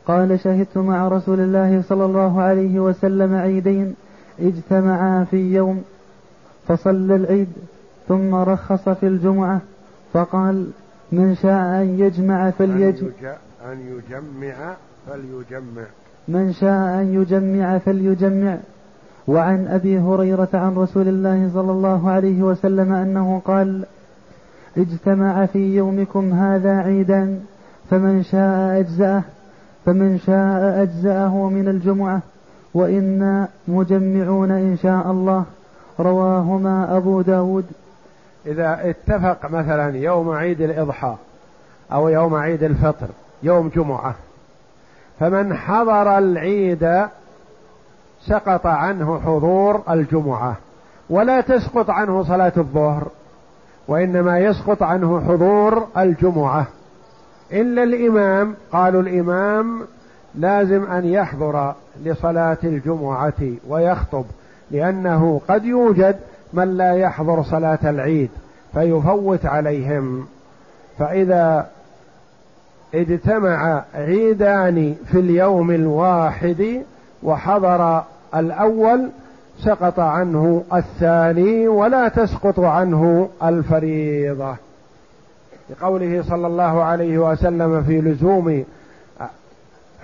[0.07, 3.95] قال شهدت مع رسول الله صلى الله عليه وسلم عيدين
[4.39, 5.83] اجتمعا في يوم
[6.67, 7.47] فصلى العيد
[8.07, 9.61] ثم رخص في الجمعة
[10.13, 10.67] فقال
[11.11, 13.09] من شاء أن يجمع فليجمع.
[13.65, 14.75] أن يجمع
[15.07, 15.83] فليجمع.
[16.27, 18.57] من شاء أن يجمع فليجمع.
[19.27, 23.85] وعن أبي هريرة عن رسول الله صلى الله عليه وسلم أنه قال
[24.77, 27.39] اجتمع في يومكم هذا عيدان
[27.89, 29.23] فمن شاء أجزأه.
[29.85, 32.21] فمن شاء أجزأه من الجمعة
[32.73, 35.45] وإنا مجمعون إن شاء الله.
[35.99, 37.65] رواهما أبو داود.
[38.45, 41.15] إذا اتفق مثلا يوم عيد الإضحى
[41.93, 43.07] أو يوم عيد الفطر
[43.43, 44.15] يوم جمعة
[45.19, 47.07] فمن حضر العيد
[48.27, 50.55] سقط عنه حضور الجمعة
[51.09, 53.07] ولا تسقط عنه صلاة الظهر
[53.87, 56.67] وإنما يسقط عنه حضور الجمعة.
[57.53, 59.81] إلا الإمام قالوا الإمام
[60.35, 61.73] لازم أن يحضر
[62.05, 64.25] لصلاة الجمعة ويخطب
[64.71, 66.15] لأنه قد يوجد
[66.53, 68.29] من لا يحضر صلاة العيد
[68.73, 70.25] فيفوت عليهم.
[70.97, 71.67] فإذا
[72.93, 76.81] اجتمع عيدان في اليوم الواحد
[77.23, 78.03] وحضر
[78.35, 79.09] الأول
[79.59, 84.55] سقط عنه الثاني ولا تسقط عنه الفريضة.
[85.71, 88.63] لقوله صلى الله عليه وسلم في لزوم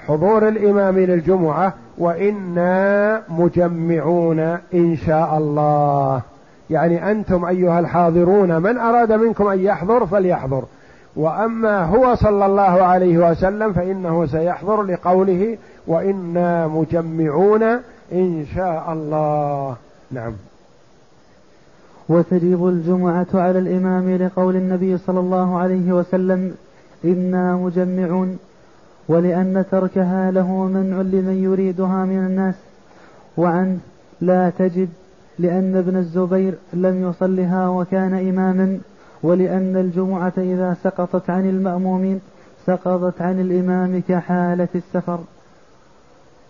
[0.08, 4.40] حضور الإمام للجمعة وإنا مجمعون
[4.74, 6.22] إن شاء الله.
[6.70, 10.64] يعني أنتم أيها الحاضرون من أراد منكم أن يحضر فليحضر.
[11.16, 15.58] وأما هو صلى الله عليه وسلم فإنه سيحضر لقوله
[15.88, 17.64] وإنا مجمعون
[18.12, 19.76] إن شاء الله.
[20.12, 20.34] نعم.
[22.10, 26.56] وتجب الجمعة على الإمام لقول النبي صلى الله عليه وسلم
[27.06, 28.38] إنا مجمعون
[29.08, 32.56] ولأن تركها له منع لمن يريدها من الناس
[33.38, 33.80] وعن
[34.22, 34.90] لا تجب
[35.40, 38.80] لأن ابن الزبير لم يصلها وكان إماما
[39.24, 42.22] ولأن الجمعة إذا سقطت عن المأمومين
[42.66, 45.20] سقطت عن الإمام كحالة السفر.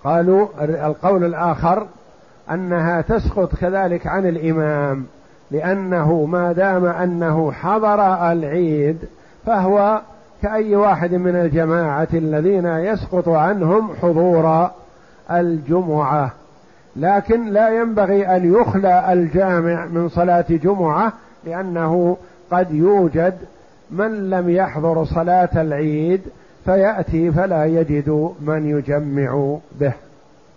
[0.04, 1.88] قالوا القول الآخر
[2.52, 5.06] أنها تسقط كذلك عن الإمام.
[5.52, 8.98] لأنه ما دام أنه حضر العيد
[9.46, 10.02] فهو
[10.42, 14.70] كأي واحد من الجماعة الذين يسقط عنهم حضور
[15.32, 16.32] الجمعة.
[16.96, 21.14] لكن لا ينبغي أن يخلى الجامع من صلاة جمعة
[21.46, 22.18] لأنه
[22.52, 23.34] قد يوجد
[23.92, 26.22] من لم يحضر صلاة العيد
[26.66, 29.94] فيأتي فلا يجد من يجمع به.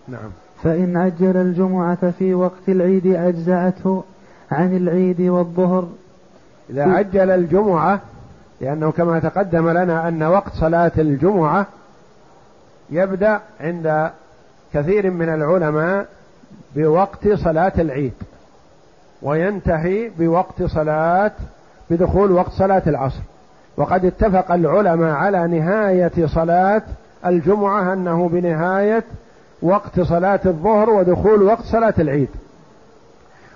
[0.09, 0.31] نعم.
[0.63, 4.05] فإن عجل الجمعة في وقت العيد أجزأته.
[4.51, 5.89] عن العيد والظهر.
[6.71, 8.01] إذا عجل الجمعة
[8.61, 11.67] لأنه كما تقدم لنا أن وقت صلاة الجمعة
[12.91, 14.11] يبدأ عند
[14.75, 16.07] كثير من العلماء
[16.77, 18.13] بوقت صلاة العيد
[19.23, 21.33] وينتهي بوقت صلاة
[21.91, 23.21] بدخول وقت صلاة العصر.
[23.77, 26.83] وقد اتفق العلماء على نهاية صلاة
[27.27, 29.05] الجمعة أنه بنهاية
[29.63, 32.29] وقت صلاة الظهر ودخول وقت صلاة العيد.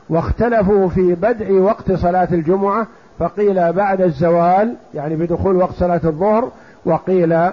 [0.08, 2.86] واختلفوا في بدء وقت صلاة الجمعة
[3.18, 6.50] فقيل بعد الزوال يعني بدخول وقت صلاة الظهر
[6.84, 7.50] وقيل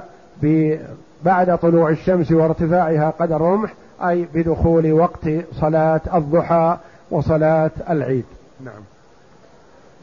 [1.26, 5.30] بعد طلوع الشمس وارتفاعها قدر رمح أي بدخول وقت
[5.60, 6.78] صلاة الضحى
[7.12, 8.26] وصلاة العيد.
[8.66, 8.82] نعم.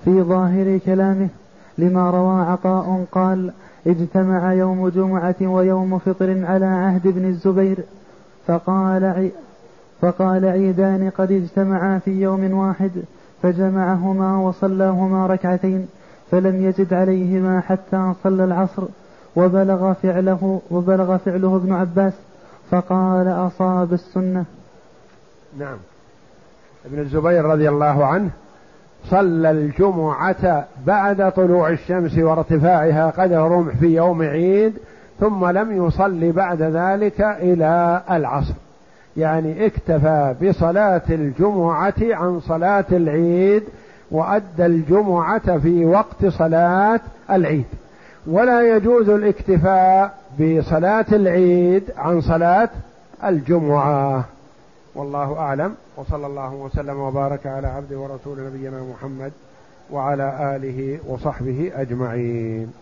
[0.04, 1.28] في ظاهر كلامه
[1.78, 3.52] لما روى عطاء قال
[3.86, 7.78] اجتمع يوم جمعة ويوم فطر على عهد ابن الزبير
[8.46, 9.30] فقال
[10.00, 12.90] فقال عيدان قد اجتمعا في يوم واحد
[13.42, 15.88] فجمعهما وصلاهما ركعتين
[16.30, 18.82] فلم يزد عليهما حتى صلى العصر
[19.36, 22.12] وبلغ فعله وبلغ فعله ابن عباس
[22.70, 24.44] فقال أصاب السنة.
[25.58, 25.76] نعم.
[26.86, 28.30] ابن الزبير رضي الله عنه
[29.04, 34.72] صلى الجمعة بعد طلوع الشمس وارتفاعها قدر رمح في يوم عيد
[35.20, 38.54] ثم لم يصلي بعد ذلك إلى العصر.
[39.18, 43.62] يعني اكتفى بصلاة الجمعة عن صلاة العيد
[44.10, 47.00] وأدى الجمعة في وقت صلاة
[47.30, 47.64] العيد.
[48.26, 52.68] ولا يجوز الاكتفاء بصلاة العيد عن صلاة
[53.24, 54.24] الجمعة.
[54.94, 55.74] والله أعلم.
[55.96, 59.32] وصلى الله وسلم وبارك على عبد ورسول نبينا محمد
[59.90, 62.72] وعلى آله وصحبه أجمعين.